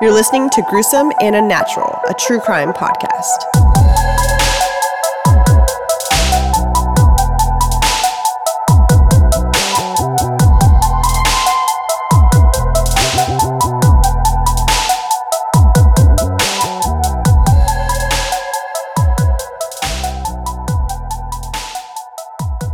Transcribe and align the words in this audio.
You're 0.00 0.12
listening 0.12 0.48
to 0.50 0.62
Gruesome 0.70 1.10
and 1.20 1.34
Unnatural, 1.34 1.98
a 2.08 2.14
true 2.14 2.38
crime 2.38 2.72
podcast. 2.72 3.26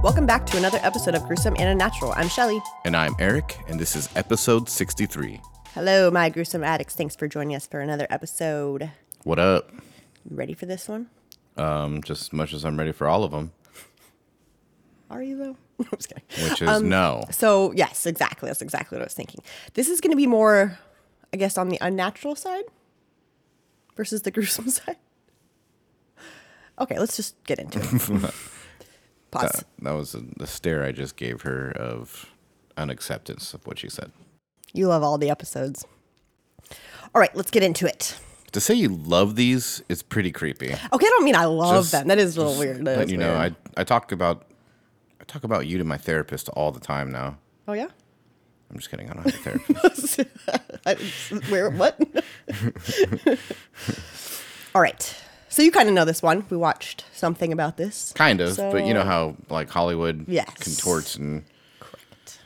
Welcome 0.02 0.26
back 0.26 0.44
to 0.48 0.58
another 0.58 0.78
episode 0.82 1.14
of 1.14 1.24
Gruesome 1.26 1.56
and 1.58 1.70
Unnatural. 1.70 2.12
I'm 2.16 2.28
Shelly. 2.28 2.60
And 2.84 2.94
I'm 2.94 3.14
Eric, 3.18 3.64
and 3.66 3.80
this 3.80 3.96
is 3.96 4.10
episode 4.14 4.68
63. 4.68 5.40
Hello, 5.74 6.10
my 6.10 6.28
gruesome 6.28 6.62
addicts. 6.62 6.94
Thanks 6.94 7.16
for 7.16 7.26
joining 7.26 7.56
us 7.56 7.66
for 7.66 7.80
another 7.80 8.06
episode. 8.10 8.90
What 9.24 9.38
up? 9.38 9.70
You 10.28 10.36
ready 10.36 10.54
for 10.54 10.66
this 10.66 10.88
one? 10.88 11.08
Um, 11.56 12.02
just 12.02 12.22
as 12.22 12.32
much 12.32 12.52
as 12.52 12.64
I'm 12.64 12.78
ready 12.78 12.92
for 12.92 13.06
all 13.08 13.24
of 13.24 13.30
them, 13.32 13.52
Are 15.10 15.22
you 15.22 15.36
though? 15.36 15.56
I'm 15.80 15.86
just 15.96 16.08
kidding. 16.08 16.48
which 16.50 16.62
is 16.62 16.68
Um, 16.68 16.88
no. 16.88 17.24
So 17.30 17.72
yes, 17.72 18.06
exactly. 18.06 18.48
That's 18.48 18.62
exactly 18.62 18.96
what 18.96 19.02
I 19.02 19.06
was 19.06 19.14
thinking. 19.14 19.40
This 19.74 19.88
is 19.88 20.00
going 20.00 20.10
to 20.12 20.16
be 20.16 20.26
more, 20.26 20.78
I 21.32 21.36
guess, 21.36 21.58
on 21.58 21.68
the 21.68 21.78
unnatural 21.80 22.34
side 22.36 22.64
versus 23.96 24.22
the 24.22 24.30
gruesome 24.32 24.68
side. 24.70 24.96
Okay, 26.78 26.98
let's 26.98 27.16
just 27.16 27.42
get 27.44 27.58
into 27.58 27.78
it. 27.80 27.84
Pause. 29.30 29.52
That, 29.52 29.64
that 29.82 29.92
was 29.92 30.12
the 30.12 30.24
the 30.36 30.46
stare 30.46 30.84
I 30.84 30.92
just 30.92 31.16
gave 31.16 31.42
her 31.42 31.70
of 31.72 32.30
unacceptance 32.76 33.54
of 33.54 33.66
what 33.66 33.78
she 33.78 33.88
said. 33.88 34.10
You 34.74 34.88
love 34.88 35.02
all 35.02 35.16
the 35.16 35.30
episodes. 35.30 35.86
All 37.14 37.20
right, 37.20 37.34
let's 37.34 37.50
get 37.50 37.62
into 37.62 37.86
it. 37.86 38.18
To 38.52 38.60
say 38.60 38.74
you 38.74 38.88
love 38.88 39.36
these 39.36 39.82
is 39.88 40.02
pretty 40.02 40.30
creepy. 40.30 40.66
Okay, 40.72 40.78
I 40.92 40.98
don't 40.98 41.24
mean 41.24 41.34
I 41.36 41.44
love 41.46 41.84
Just- 41.84 41.92
them. 41.92 42.08
That 42.08 42.18
is 42.18 42.36
a 42.36 42.42
little 42.42 42.58
weird. 42.58 42.84
That 42.84 42.98
But 42.98 43.08
you 43.08 43.16
know. 43.16 43.34
I 43.34 43.52
I 43.76 43.84
talk 43.84 44.12
about 44.12 44.44
I 45.20 45.24
talk 45.24 45.44
about 45.44 45.66
you 45.66 45.78
to 45.78 45.84
my 45.84 45.96
therapist 45.96 46.48
all 46.50 46.70
the 46.72 46.80
time 46.80 47.10
now. 47.10 47.38
oh 47.66 47.72
yeah. 47.72 47.88
I'm 48.70 48.76
just 48.78 48.90
kidding. 48.90 49.08
I 49.10 49.14
don't 49.14 49.24
have 49.30 49.34
a 49.34 49.38
therapist. 49.68 50.20
I, 50.86 50.94
where 51.50 51.70
what? 51.70 52.00
All 54.74 54.80
right. 54.82 55.14
So 55.48 55.62
you 55.62 55.70
kind 55.70 55.88
of 55.88 55.94
know 55.94 56.04
this 56.04 56.22
one. 56.22 56.44
We 56.50 56.56
watched 56.56 57.04
something 57.12 57.52
about 57.52 57.76
this. 57.76 58.12
kind 58.16 58.40
of, 58.40 58.56
but 58.56 58.84
you 58.86 58.92
know 58.94 59.04
how 59.04 59.36
like 59.48 59.70
Hollywood 59.70 60.24
Yes. 60.26 60.52
contorts 60.58 61.14
and 61.16 61.44
Correct. 61.78 62.40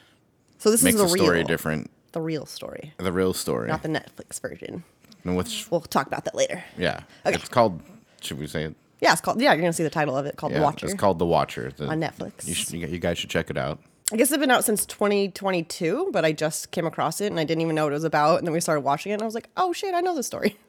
So 0.59 0.71
this 0.71 0.83
makes 0.83 0.97
is 0.97 1.01
the 1.03 1.07
the 1.07 1.23
story 1.23 1.39
real, 1.39 1.47
different. 1.47 1.91
The 2.13 2.21
real 2.21 2.47
story, 2.47 2.93
The 2.99 3.13
real 3.13 3.33
story. 3.35 3.69
not 3.69 3.83
the 3.83 3.89
Netflix 3.89 4.41
version. 4.41 4.85
And 5.25 5.37
which 5.37 5.69
We'll 5.71 5.81
talk 5.81 6.07
about 6.07 6.25
that 6.25 6.35
later. 6.35 6.65
yeah. 6.77 7.01
Okay. 7.27 7.35
It's 7.37 7.49
called 7.49 7.83
should 8.21 8.39
we 8.39 8.47
say 8.47 8.65
it? 8.65 8.75
Yeah, 9.01 9.13
it's 9.13 9.21
called. 9.21 9.41
Yeah, 9.41 9.53
you're 9.53 9.61
gonna 9.61 9.73
see 9.73 9.83
the 9.85 9.91
title 9.91 10.17
of 10.17 10.27
it 10.27 10.37
called 10.37 10.53
The 10.53 10.59
Yeah, 10.59 10.65
Watcher. 10.65 10.87
It's 10.87 10.95
called 10.95 11.19
The 11.19 11.27
Watcher 11.27 11.71
The- 11.77 11.87
On 11.87 12.01
Netflix. 12.01 12.47
You, 12.49 12.55
should, 12.55 12.73
you 12.73 12.87
you 12.87 12.99
guys 12.99 13.19
should 13.19 13.31
check 13.31 13.49
it 13.51 13.57
out. 13.57 13.79
I 14.13 14.17
guess 14.17 14.31
it's 14.33 14.41
been 14.41 14.51
out 14.51 14.65
since 14.65 14.87
2022, 14.87 16.09
but 16.13 16.25
I 16.25 16.33
just 16.33 16.71
came 16.71 16.87
across 16.87 17.21
it 17.21 17.27
and 17.27 17.39
I 17.39 17.45
didn't 17.45 17.61
even 17.63 17.75
know 17.75 17.85
what 17.85 17.93
it 17.93 17.97
was 17.97 18.05
about. 18.05 18.39
And 18.39 18.47
then 18.47 18.53
we 18.55 18.61
started 18.61 18.81
watching 18.81 19.11
it, 19.13 19.15
and 19.17 19.23
I 19.23 19.27
was 19.27 19.35
like, 19.35 19.49
"Oh 19.57 19.73
shit, 19.73 19.95
I 19.95 20.01
know 20.01 20.15
the 20.15 20.23
story." 20.23 20.57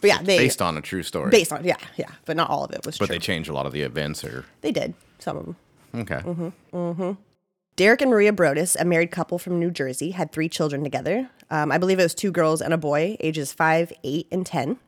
But 0.00 0.08
yeah, 0.08 0.22
they 0.22 0.38
Based 0.38 0.62
on 0.62 0.78
a 0.78 0.80
true 0.80 1.02
story. 1.02 1.30
based 1.30 1.52
on 1.52 1.62
yeah, 1.62 1.76
yeah, 1.98 2.08
but 2.24 2.34
not 2.34 2.48
all 2.48 2.64
of 2.64 2.70
it 2.70 2.86
was 2.86 2.96
true. 2.96 3.04
but 3.06 3.08
true. 3.12 3.16
they 3.16 3.18
change 3.18 3.50
a 3.50 3.52
lot 3.52 3.66
of 3.66 3.72
the 3.72 3.82
events 3.82 4.24
or 4.24 4.46
they 4.62 4.72
did 4.72 4.94
some 5.18 5.36
of 5.36 5.44
them. 5.44 5.56
okay. 5.94 6.20
Mm-hmm, 6.24 6.48
mm-hmm. 6.74 7.12
Derek 7.76 8.02
and 8.02 8.10
Maria 8.10 8.32
Broaddus, 8.32 8.76
a 8.78 8.84
married 8.84 9.10
couple 9.10 9.38
from 9.38 9.58
New 9.58 9.70
Jersey, 9.70 10.10
had 10.10 10.32
three 10.32 10.48
children 10.48 10.84
together. 10.84 11.30
Um, 11.50 11.72
I 11.72 11.78
believe 11.78 11.98
it 11.98 12.02
was 12.02 12.14
two 12.14 12.30
girls 12.30 12.60
and 12.60 12.74
a 12.74 12.78
boy, 12.78 13.16
ages 13.20 13.52
five, 13.52 13.92
eight, 14.04 14.26
and 14.30 14.44
10. 14.44 14.78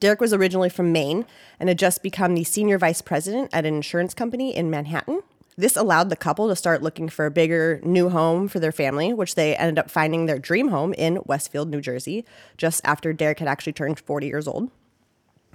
Derek 0.00 0.20
was 0.20 0.32
originally 0.32 0.68
from 0.68 0.92
Maine 0.92 1.26
and 1.58 1.68
had 1.68 1.78
just 1.78 2.02
become 2.02 2.34
the 2.34 2.44
senior 2.44 2.78
vice 2.78 3.02
president 3.02 3.50
at 3.52 3.64
an 3.64 3.74
insurance 3.74 4.14
company 4.14 4.54
in 4.54 4.70
Manhattan. 4.70 5.20
This 5.58 5.76
allowed 5.76 6.10
the 6.10 6.16
couple 6.16 6.48
to 6.48 6.56
start 6.56 6.82
looking 6.82 7.08
for 7.08 7.24
a 7.24 7.30
bigger 7.30 7.80
new 7.82 8.10
home 8.10 8.46
for 8.46 8.60
their 8.60 8.72
family, 8.72 9.14
which 9.14 9.36
they 9.36 9.56
ended 9.56 9.78
up 9.78 9.90
finding 9.90 10.26
their 10.26 10.38
dream 10.38 10.68
home 10.68 10.92
in 10.94 11.20
Westfield, 11.24 11.70
New 11.70 11.80
Jersey, 11.80 12.26
just 12.58 12.82
after 12.84 13.14
Derek 13.14 13.38
had 13.38 13.48
actually 13.48 13.72
turned 13.72 13.98
40 13.98 14.26
years 14.26 14.46
old. 14.46 14.70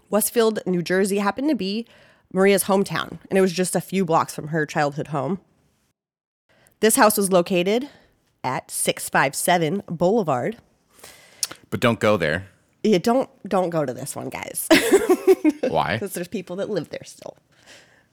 Westfield, 0.10 0.60
New 0.66 0.82
Jersey 0.82 1.20
happened 1.20 1.50
to 1.50 1.56
be 1.56 1.86
Maria's 2.34 2.64
hometown, 2.64 3.20
and 3.30 3.38
it 3.38 3.42
was 3.42 3.54
just 3.54 3.76
a 3.76 3.82
few 3.82 4.04
blocks 4.04 4.34
from 4.34 4.48
her 4.48 4.66
childhood 4.66 5.10
home. 5.10 5.40
This 6.82 6.96
house 6.98 7.16
was 7.18 7.32
located 7.32 7.88
at 8.44 8.70
657 8.70 9.84
Boulevard. 9.88 10.58
But 11.70 11.80
don't 11.80 12.00
go 12.00 12.18
there. 12.18 12.48
Yeah, 12.84 12.98
don't 12.98 13.30
don't 13.48 13.70
go 13.70 13.86
to 13.86 13.94
this 13.94 14.16
one, 14.16 14.30
guys, 14.30 14.68
Why? 15.70 15.94
because 15.94 16.14
there's 16.14 16.28
people 16.28 16.56
that 16.58 16.70
live 16.70 16.90
there 16.90 17.04
still. 17.06 17.38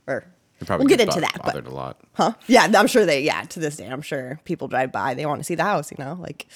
Or 0.07 0.25
probably 0.67 0.85
we'll 0.85 0.89
get 0.97 0.99
bo- 0.99 1.05
into 1.15 1.21
that, 1.23 1.33
but 1.37 1.47
Bothered 1.47 1.67
a 1.67 1.71
lot. 1.75 1.99
huh? 2.15 2.33
Yeah, 2.47 2.71
I'm 2.77 2.87
sure 2.87 3.07
they. 3.07 3.23
Yeah, 3.23 3.43
to 3.45 3.61
this 3.61 3.79
day, 3.79 3.87
I'm 3.87 4.03
sure 4.03 4.39
people 4.45 4.69
drive 4.69 4.93
by. 4.93 5.15
They 5.15 5.25
want 5.25 5.41
to 5.41 5.45
see 5.45 5.55
the 5.55 5.65
house, 5.65 5.91
you 5.91 5.97
know, 6.05 6.19
like. 6.21 6.47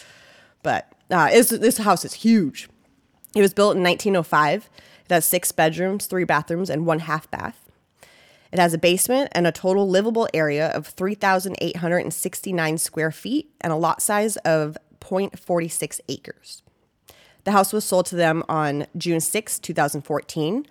But 0.62 0.92
uh, 1.10 1.30
this 1.30 1.78
house 1.78 2.04
is 2.04 2.12
huge. 2.12 2.68
It 3.34 3.40
was 3.40 3.54
built 3.54 3.76
in 3.76 3.82
1905. 3.82 4.68
It 5.06 5.10
has 5.14 5.24
six 5.24 5.50
bedrooms, 5.50 6.04
three 6.06 6.24
bathrooms, 6.24 6.68
and 6.68 6.84
one 6.86 7.00
half 7.00 7.30
bath. 7.30 7.61
It 8.52 8.58
has 8.58 8.74
a 8.74 8.78
basement 8.78 9.30
and 9.32 9.46
a 9.46 9.52
total 9.52 9.88
livable 9.88 10.28
area 10.34 10.68
of 10.68 10.86
3,869 10.86 12.78
square 12.78 13.10
feet 13.10 13.50
and 13.60 13.72
a 13.72 13.76
lot 13.76 14.02
size 14.02 14.36
of 14.38 14.76
0.46 15.00 16.00
acres. 16.08 16.62
The 17.44 17.52
house 17.52 17.72
was 17.72 17.84
sold 17.84 18.06
to 18.06 18.16
them 18.16 18.42
on 18.48 18.86
June 18.96 19.20
6, 19.20 19.58
2014 19.58 20.66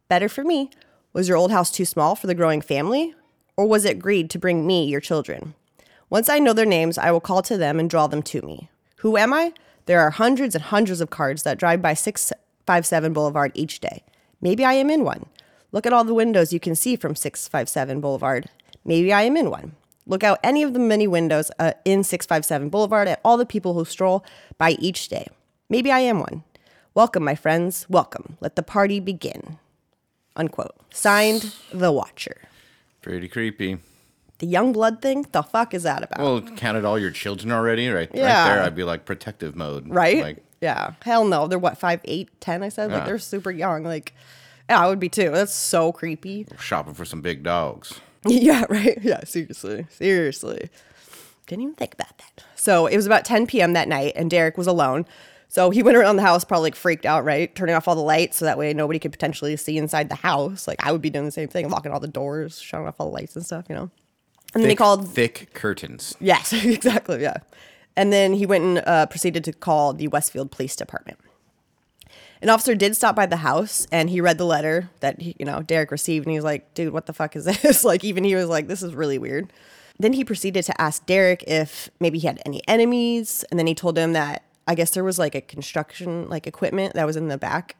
Better 0.08 0.28
for 0.28 0.44
me. 0.44 0.70
Was 1.12 1.28
your 1.28 1.36
old 1.36 1.50
house 1.50 1.70
too 1.70 1.84
small 1.84 2.14
for 2.14 2.28
the 2.28 2.34
growing 2.34 2.60
family? 2.60 3.14
Or 3.56 3.66
was 3.66 3.84
it 3.84 3.98
greed 3.98 4.30
to 4.30 4.38
bring 4.38 4.66
me 4.66 4.86
your 4.86 5.00
children? 5.00 5.54
Once 6.08 6.28
I 6.28 6.38
know 6.38 6.52
their 6.52 6.64
names, 6.64 6.96
I 6.96 7.10
will 7.10 7.20
call 7.20 7.42
to 7.42 7.56
them 7.56 7.80
and 7.80 7.90
draw 7.90 8.06
them 8.06 8.22
to 8.22 8.42
me. 8.42 8.70
Who 9.02 9.16
am 9.16 9.32
I? 9.32 9.52
There 9.86 9.98
are 9.98 10.10
hundreds 10.10 10.54
and 10.54 10.62
hundreds 10.62 11.00
of 11.00 11.10
cars 11.10 11.42
that 11.42 11.58
drive 11.58 11.82
by 11.82 11.92
657 11.92 13.12
Boulevard 13.12 13.50
each 13.52 13.80
day. 13.80 14.04
Maybe 14.40 14.64
I 14.64 14.74
am 14.74 14.90
in 14.90 15.02
one. 15.02 15.26
Look 15.72 15.86
at 15.86 15.92
all 15.92 16.04
the 16.04 16.14
windows 16.14 16.52
you 16.52 16.60
can 16.60 16.76
see 16.76 16.94
from 16.94 17.16
657 17.16 18.00
Boulevard. 18.00 18.48
Maybe 18.84 19.12
I 19.12 19.22
am 19.22 19.36
in 19.36 19.50
one. 19.50 19.74
Look 20.06 20.22
out 20.22 20.38
any 20.44 20.62
of 20.62 20.72
the 20.72 20.78
many 20.78 21.08
windows 21.08 21.50
uh, 21.58 21.72
in 21.84 22.04
657 22.04 22.68
Boulevard 22.68 23.08
at 23.08 23.20
all 23.24 23.36
the 23.36 23.44
people 23.44 23.74
who 23.74 23.84
stroll 23.84 24.24
by 24.56 24.76
each 24.78 25.08
day. 25.08 25.26
Maybe 25.68 25.90
I 25.90 25.98
am 25.98 26.20
one. 26.20 26.44
Welcome, 26.94 27.24
my 27.24 27.34
friends. 27.34 27.86
Welcome. 27.88 28.36
Let 28.40 28.54
the 28.54 28.62
party 28.62 29.00
begin. 29.00 29.58
Unquote. 30.36 30.76
Signed, 30.90 31.52
The 31.72 31.90
Watcher. 31.90 32.42
Pretty 33.00 33.26
creepy. 33.26 33.78
The 34.42 34.48
young 34.48 34.72
blood 34.72 35.00
thing? 35.00 35.24
The 35.30 35.44
fuck 35.44 35.72
is 35.72 35.84
that 35.84 36.02
about? 36.02 36.18
Well, 36.18 36.40
counted 36.56 36.84
all 36.84 36.98
your 36.98 37.12
children 37.12 37.52
already, 37.52 37.88
right? 37.88 38.10
Yeah. 38.12 38.22
Right 38.22 38.54
there, 38.56 38.64
I'd 38.64 38.74
be 38.74 38.82
like 38.82 39.04
protective 39.04 39.54
mode. 39.54 39.88
right? 39.88 40.20
Like, 40.20 40.38
yeah. 40.60 40.94
Hell 41.02 41.24
no. 41.24 41.46
They're 41.46 41.60
what, 41.60 41.78
five, 41.78 42.00
eight, 42.06 42.28
ten? 42.40 42.64
I 42.64 42.68
said? 42.68 42.90
Like 42.90 43.06
they're 43.06 43.20
super 43.20 43.52
young. 43.52 43.84
Like, 43.84 44.12
yeah, 44.68 44.80
I 44.80 44.88
would 44.88 44.98
be 44.98 45.08
too. 45.08 45.30
That's 45.30 45.54
so 45.54 45.92
creepy. 45.92 46.48
shopping 46.58 46.92
for 46.92 47.04
some 47.04 47.20
big 47.20 47.44
dogs. 47.44 48.00
yeah, 48.26 48.64
right. 48.68 48.98
Yeah, 49.00 49.22
seriously. 49.22 49.86
Seriously. 49.90 50.70
Didn't 51.46 51.62
even 51.62 51.74
think 51.76 51.94
about 51.94 52.18
that. 52.18 52.44
So 52.56 52.88
it 52.88 52.96
was 52.96 53.06
about 53.06 53.24
10 53.24 53.46
p.m. 53.46 53.74
that 53.74 53.86
night, 53.86 54.14
and 54.16 54.28
Derek 54.28 54.58
was 54.58 54.66
alone. 54.66 55.06
So 55.46 55.70
he 55.70 55.84
went 55.84 55.96
around 55.96 56.16
the 56.16 56.22
house, 56.22 56.42
probably 56.42 56.66
like 56.66 56.74
freaked 56.74 57.06
out, 57.06 57.24
right? 57.24 57.54
Turning 57.54 57.76
off 57.76 57.86
all 57.86 57.94
the 57.94 58.00
lights 58.00 58.38
so 58.38 58.44
that 58.46 58.58
way 58.58 58.74
nobody 58.74 58.98
could 58.98 59.12
potentially 59.12 59.56
see 59.56 59.78
inside 59.78 60.08
the 60.08 60.16
house. 60.16 60.66
Like 60.66 60.84
I 60.84 60.90
would 60.90 61.00
be 61.02 61.10
doing 61.10 61.26
the 61.26 61.30
same 61.30 61.46
thing, 61.46 61.70
locking 61.70 61.92
all 61.92 62.00
the 62.00 62.08
doors, 62.08 62.60
shutting 62.60 62.88
off 62.88 62.96
all 62.98 63.06
the 63.06 63.14
lights 63.14 63.36
and 63.36 63.46
stuff, 63.46 63.66
you 63.68 63.76
know? 63.76 63.88
And 64.54 64.62
then 64.62 64.68
they 64.68 64.74
called 64.74 65.08
thick 65.08 65.50
curtains. 65.54 66.14
Yes, 66.20 66.52
exactly. 66.64 67.22
Yeah. 67.22 67.38
And 67.96 68.12
then 68.12 68.34
he 68.34 68.46
went 68.46 68.64
and 68.64 68.82
uh, 68.86 69.06
proceeded 69.06 69.44
to 69.44 69.52
call 69.52 69.92
the 69.92 70.08
Westfield 70.08 70.50
Police 70.50 70.76
Department. 70.76 71.18
An 72.40 72.48
officer 72.48 72.74
did 72.74 72.96
stop 72.96 73.14
by 73.14 73.26
the 73.26 73.36
house 73.36 73.86
and 73.92 74.10
he 74.10 74.20
read 74.20 74.36
the 74.36 74.44
letter 74.44 74.90
that 75.00 75.20
he, 75.20 75.36
you 75.38 75.44
know 75.44 75.62
Derek 75.62 75.92
received 75.92 76.26
and 76.26 76.32
he 76.32 76.38
was 76.38 76.44
like, 76.44 76.74
"Dude, 76.74 76.92
what 76.92 77.06
the 77.06 77.12
fuck 77.12 77.36
is 77.36 77.44
this?" 77.62 77.84
like 77.84 78.02
even 78.02 78.24
he 78.24 78.34
was 78.34 78.46
like, 78.46 78.66
"This 78.66 78.82
is 78.82 78.94
really 78.94 79.18
weird." 79.18 79.52
Then 79.98 80.14
he 80.14 80.24
proceeded 80.24 80.64
to 80.64 80.80
ask 80.80 81.06
Derek 81.06 81.44
if 81.46 81.88
maybe 82.00 82.18
he 82.18 82.26
had 82.26 82.42
any 82.44 82.60
enemies, 82.66 83.44
and 83.50 83.58
then 83.58 83.68
he 83.68 83.74
told 83.74 83.96
him 83.96 84.12
that 84.14 84.42
I 84.66 84.74
guess 84.74 84.90
there 84.90 85.04
was 85.04 85.18
like 85.18 85.36
a 85.36 85.40
construction 85.40 86.28
like 86.28 86.46
equipment 86.46 86.94
that 86.94 87.06
was 87.06 87.16
in 87.16 87.28
the 87.28 87.38
back 87.38 87.76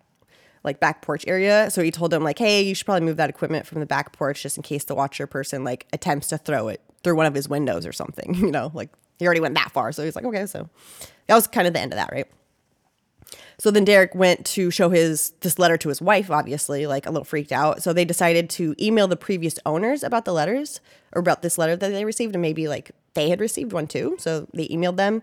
like 0.65 0.81
back 0.81 1.03
porch 1.03 1.25
area. 1.27 1.71
So 1.71 1.83
he 1.83 1.91
told 1.91 2.13
him 2.13 2.23
like, 2.23 2.39
"Hey, 2.39 2.63
you 2.63 2.75
should 2.75 2.87
probably 2.87 3.07
move 3.07 3.17
that 3.17 3.31
equipment 3.31 3.67
from 3.67 3.81
the 3.81 3.87
back 3.87 4.13
porch 4.13 4.43
just 4.43 4.57
in 4.57 4.63
case 4.63 4.85
the 4.85 4.95
watcher 4.95 5.27
person 5.27 5.65
like 5.65 5.87
attempts 5.93 6.29
to 6.29 6.39
throw 6.39 6.69
it 6.69 6.81
through 7.03 7.17
one 7.17 7.27
of 7.27 7.35
his 7.35 7.49
windows 7.49 7.87
or 7.87 7.93
something." 7.93 8.35
You 8.43 8.51
know, 8.51 8.71
like 8.75 8.91
he 9.19 9.27
already 9.27 9.41
went 9.41 9.55
that 9.55 9.73
far. 9.73 9.93
So 9.93 10.05
he's 10.05 10.17
like, 10.17 10.25
"Okay." 10.25 10.47
So 10.47 10.69
that 11.27 11.35
was 11.35 11.47
kind 11.47 11.67
of 11.67 11.75
the 11.75 11.81
end 11.81 11.93
of 11.93 11.97
that, 11.97 12.11
right? 12.13 12.27
So 13.59 13.71
then 13.71 13.85
Derek 13.85 14.15
went 14.15 14.45
to 14.47 14.71
show 14.71 14.91
his 14.91 15.31
this 15.41 15.59
letter 15.59 15.77
to 15.77 15.89
his 15.89 16.03
wife, 16.03 16.31
obviously, 16.31 16.87
like 16.87 17.07
a 17.07 17.11
little 17.11 17.25
freaked 17.25 17.53
out. 17.53 17.83
So 17.83 17.93
they 17.93 18.05
decided 18.05 18.51
to 18.51 18.75
email 18.81 19.07
the 19.07 19.17
previous 19.17 19.59
owners 19.65 20.03
about 20.03 20.25
the 20.25 20.33
letters 20.33 20.81
or 21.13 21.21
about 21.21 21.43
this 21.43 21.59
letter 21.59 21.77
that 21.77 21.89
they 21.91 22.05
received, 22.05 22.35
and 22.35 22.43
maybe 22.43 22.69
like 22.69 22.91
they 23.15 23.29
had 23.29 23.41
received 23.41 23.73
one 23.73 23.87
too. 23.87 24.17
So 24.19 24.49
they 24.53 24.67
emailed 24.69 24.97
them. 24.97 25.23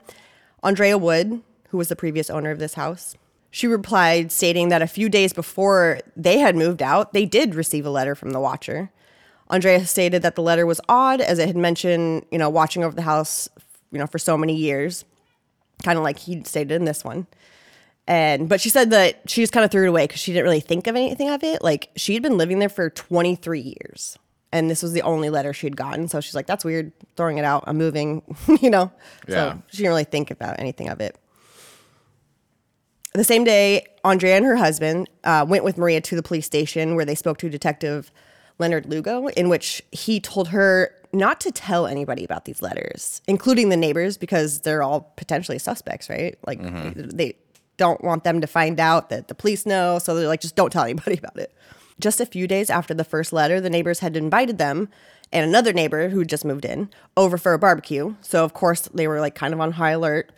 Andrea 0.63 0.97
Wood, 0.97 1.41
who 1.69 1.77
was 1.77 1.89
the 1.89 1.95
previous 1.95 2.29
owner 2.29 2.51
of 2.51 2.59
this 2.59 2.75
house, 2.75 3.15
she 3.51 3.67
replied 3.67 4.31
stating 4.31 4.69
that 4.69 4.81
a 4.81 4.87
few 4.87 5.09
days 5.09 5.33
before 5.33 5.99
they 6.15 6.37
had 6.37 6.55
moved 6.55 6.81
out, 6.81 7.13
they 7.13 7.25
did 7.25 7.55
receive 7.55 7.85
a 7.85 7.89
letter 7.89 8.15
from 8.15 8.31
the 8.31 8.39
watcher. 8.39 8.91
Andrea 9.49 9.85
stated 9.85 10.21
that 10.21 10.35
the 10.35 10.43
letter 10.43 10.65
was 10.65 10.79
odd 10.87 11.21
as 11.21 11.39
it 11.39 11.47
had 11.47 11.57
mentioned, 11.57 12.25
you 12.31 12.37
know, 12.37 12.49
watching 12.49 12.83
over 12.83 12.95
the 12.95 13.01
house, 13.01 13.49
you 13.91 13.97
know, 13.97 14.05
for 14.05 14.19
so 14.19 14.37
many 14.37 14.55
years, 14.55 15.05
kind 15.83 15.97
of 15.97 16.03
like 16.03 16.19
he 16.19 16.43
stated 16.43 16.71
in 16.71 16.85
this 16.85 17.03
one. 17.03 17.25
And 18.07 18.49
but 18.49 18.61
she 18.61 18.69
said 18.69 18.89
that 18.91 19.21
she 19.27 19.41
just 19.41 19.53
kind 19.53 19.63
of 19.63 19.71
threw 19.71 19.85
it 19.85 19.89
away 19.89 20.05
because 20.05 20.19
she 20.19 20.33
didn't 20.33 20.45
really 20.45 20.59
think 20.59 20.87
of 20.87 20.95
anything 20.95 21.29
of 21.29 21.43
it. 21.43 21.63
Like 21.63 21.89
she 21.95 22.13
had 22.13 22.23
been 22.23 22.37
living 22.37 22.59
there 22.59 22.69
for 22.69 22.89
23 22.89 23.59
years, 23.61 24.17
and 24.51 24.69
this 24.69 24.81
was 24.81 24.93
the 24.93 25.03
only 25.03 25.29
letter 25.29 25.53
she 25.53 25.67
had 25.67 25.77
gotten. 25.77 26.07
So 26.07 26.19
she's 26.19 26.33
like, 26.33 26.47
"That's 26.47 26.65
weird." 26.65 26.91
Throwing 27.15 27.37
it 27.37 27.45
out. 27.45 27.65
I'm 27.67 27.77
moving. 27.77 28.23
you 28.61 28.71
know. 28.71 28.91
Yeah. 29.27 29.53
So 29.53 29.63
she 29.67 29.77
didn't 29.77 29.89
really 29.89 30.05
think 30.05 30.31
about 30.31 30.59
anything 30.59 30.89
of 30.89 31.01
it. 31.01 31.19
The 33.13 33.23
same 33.23 33.43
day, 33.43 33.87
Andrea 34.03 34.37
and 34.37 34.45
her 34.45 34.55
husband 34.55 35.09
uh, 35.23 35.45
went 35.47 35.63
with 35.63 35.77
Maria 35.77 35.99
to 36.01 36.15
the 36.15 36.23
police 36.23 36.45
station 36.45 36.95
where 36.95 37.05
they 37.05 37.15
spoke 37.15 37.37
to 37.39 37.49
Detective 37.49 38.11
Leonard 38.59 38.85
Lugo, 38.85 39.27
in 39.29 39.49
which 39.49 39.81
he 39.91 40.19
told 40.19 40.49
her 40.49 40.93
not 41.11 41.41
to 41.41 41.51
tell 41.51 41.87
anybody 41.87 42.23
about 42.23 42.45
these 42.45 42.61
letters, 42.61 43.21
including 43.27 43.69
the 43.69 43.77
neighbors, 43.77 44.17
because 44.17 44.59
they're 44.59 44.83
all 44.83 45.11
potentially 45.15 45.57
suspects, 45.57 46.09
right? 46.09 46.37
Like 46.45 46.59
they 46.95 47.35
don't 47.77 48.03
want 48.03 48.25
them 48.25 48.41
to 48.41 48.47
find 48.47 48.79
out 48.79 49.09
that 49.09 49.27
the 49.27 49.33
police 49.33 49.65
know. 49.65 49.97
So 49.97 50.13
they're 50.13 50.27
like, 50.27 50.41
just 50.41 50.55
don't 50.55 50.71
tell 50.71 50.83
anybody 50.83 51.17
about 51.17 51.37
it. 51.37 51.51
Just 51.99 52.21
a 52.21 52.25
few 52.25 52.47
days 52.47 52.69
after 52.69 52.93
the 52.93 53.03
first 53.03 53.33
letter, 53.33 53.59
the 53.59 53.69
neighbors 53.69 53.99
had 53.99 54.15
invited 54.15 54.57
them 54.59 54.89
and 55.31 55.47
another 55.47 55.73
neighbor 55.73 56.09
who 56.09 56.23
just 56.25 56.45
moved 56.45 56.65
in 56.65 56.89
over 57.17 57.37
for 57.37 57.53
a 57.53 57.59
barbecue. 57.59 58.15
So 58.21 58.43
of 58.43 58.53
course 58.53 58.81
they 58.93 59.07
were 59.07 59.19
like 59.19 59.35
kind 59.35 59.53
of 59.53 59.59
on 59.59 59.73
high 59.73 59.91
alert 59.91 60.31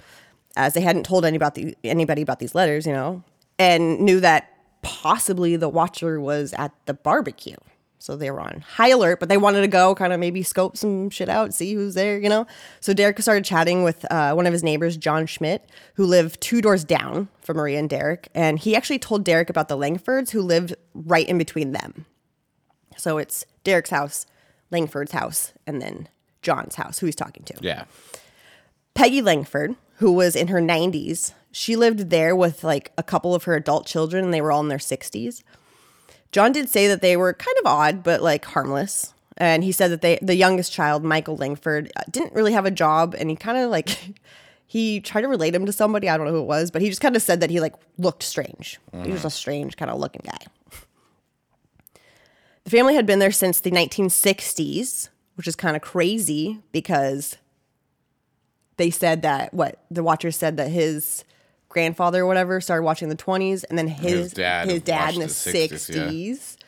as 0.56 0.74
they 0.74 0.81
hadn't 0.81 1.06
told 1.06 1.25
any 1.25 1.38
about 1.38 1.56
the, 1.56 1.75
anybody 1.83 2.21
about 2.21 2.39
these 2.39 2.56
letters, 2.56 2.86
you 2.86 2.94
know, 2.94 3.24
and 3.57 4.00
knew 4.00 4.19
that 4.19 4.50
possibly 4.81 5.56
the 5.56 5.69
watcher 5.69 6.19
was 6.19 6.53
at 6.53 6.74
the 6.86 6.94
barbecue. 6.94 7.57
So 8.00 8.15
they 8.15 8.31
were 8.31 8.39
on 8.39 8.63
high 8.68 8.89
alert, 8.89 9.19
but 9.19 9.30
they 9.30 9.38
wanted 9.38 9.62
to 9.62 9.68
go 9.68 9.94
kind 9.94 10.12
of 10.12 10.19
maybe 10.19 10.42
scope 10.42 10.75
some 10.75 11.12
shit 11.12 11.30
out, 11.30 11.53
see 11.53 11.75
who's 11.75 11.94
there, 11.94 12.18
you 12.18 12.30
know? 12.30 12.48
So 12.80 12.95
Derek 12.95 13.19
started 13.19 13.45
chatting 13.45 13.83
with 13.83 14.12
uh, 14.12 14.33
one 14.33 14.48
of 14.48 14.53
his 14.53 14.63
neighbors, 14.63 14.98
John 14.98 15.27
Schmidt, 15.27 15.69
who 15.94 16.07
lived 16.07 16.42
two 16.42 16.63
doors 16.63 16.83
down 16.83 17.27
from 17.42 17.57
Maria 17.57 17.77
and 17.77 17.88
Derek. 17.88 18.30
And 18.33 18.57
he 18.57 18.75
actually 18.75 18.98
told 18.98 19.24
Derek 19.24 19.51
about 19.51 19.68
the 19.68 19.77
Langfords 19.77 20.31
who 20.31 20.42
lived 20.42 20.74
right 20.95 21.27
in 21.27 21.38
between 21.38 21.74
them. 21.74 22.06
So 22.98 23.19
it's 23.19 23.45
Derek's 23.63 23.92
house, 23.92 24.25
Langford's 24.71 25.12
house, 25.12 25.53
and 25.68 25.80
then 25.80 26.09
John's 26.42 26.75
house, 26.75 26.98
who 26.98 27.06
he's 27.06 27.15
talking 27.15 27.44
to. 27.44 27.53
Yeah. 27.62 27.83
Peggy 28.95 29.21
Langford, 29.21 29.75
who 30.01 30.12
was 30.12 30.36
in 30.36 30.48
her 30.48 30.59
90s, 30.59 31.31
she 31.51 31.75
lived 31.75 32.10
there 32.10 32.36
with 32.36 32.63
like 32.63 32.91
a 32.98 33.03
couple 33.03 33.36
of 33.36 33.43
her 33.43 33.53
adult 33.53 33.86
children, 33.86 34.25
and 34.25 34.34
they 34.34 34.41
were 34.41 34.51
all 34.51 34.60
in 34.60 34.67
their 34.67 34.79
60s. 34.79 35.43
John 36.31 36.51
did 36.51 36.70
say 36.70 36.88
that 36.88 37.03
they 37.03 37.15
were 37.15 37.34
kind 37.34 37.55
of 37.60 37.67
odd, 37.67 38.01
but 38.01 38.24
like 38.24 38.43
harmless. 38.46 39.13
And 39.38 39.63
he 39.63 39.72
said 39.72 39.91
that 39.91 40.01
they, 40.01 40.17
the 40.20 40.36
youngest 40.36 40.74
child, 40.74 41.03
Michael 41.03 41.38
Langford, 41.38 41.91
uh, 41.96 42.01
didn't 42.10 42.34
really 42.34 42.53
have 42.53 42.65
a 42.65 42.72
job, 42.72 43.15
and 43.15 43.29
he 43.29 43.36
kind 43.36 43.60
of 43.60 43.70
like, 43.70 43.89
he 44.65 45.00
tried 45.01 45.22
to 45.22 45.27
relate 45.27 45.53
him 45.53 45.67
to 45.67 45.72
somebody. 45.72 46.10
I 46.10 46.17
don't 46.17 46.25
know 46.25 46.34
who 46.34 46.41
it 46.41 46.48
was, 46.48 46.72
but 46.72 46.81
he 46.81 46.89
just 46.89 47.01
kind 47.01 47.15
of 47.15 47.22
said 47.22 47.39
that 47.41 47.51
he 47.51 47.60
like 47.60 47.75
looked 48.00 48.24
strange. 48.24 48.79
He 49.03 49.12
was 49.12 49.24
a 49.24 49.29
strange 49.29 49.77
kind 49.77 49.91
of 49.91 50.00
looking 50.00 50.24
guy. 50.25 52.00
The 52.63 52.72
family 52.72 52.96
had 52.96 53.05
been 53.05 53.20
there 53.20 53.31
since 53.31 53.60
the 53.60 53.70
1960s, 53.70 55.10
which 55.36 55.48
is 55.48 55.55
kind 55.55 55.75
of 55.75 55.84
crazy 55.84 56.60
because 56.72 57.38
they 58.82 58.90
said 58.90 59.22
that 59.22 59.54
what 59.54 59.78
the 59.92 60.04
watchers 60.04 60.36
said 60.36 60.58
that 60.58 60.70
his 60.70 61.24
grandfather 61.70 62.24
or 62.24 62.26
whatever 62.26 62.60
started 62.60 62.84
watching 62.84 63.10
the 63.10 63.16
20s 63.16 63.64
and 63.70 63.78
then 63.78 63.88
his 63.88 64.12
His 64.12 64.34
dad 64.34 64.68
his 64.68 64.82
dad 64.82 65.14
in 65.14 65.22
the 65.22 65.28
the 65.28 65.32
60s, 65.32 65.70
60s. 65.72 66.58
yeah. 66.58 66.66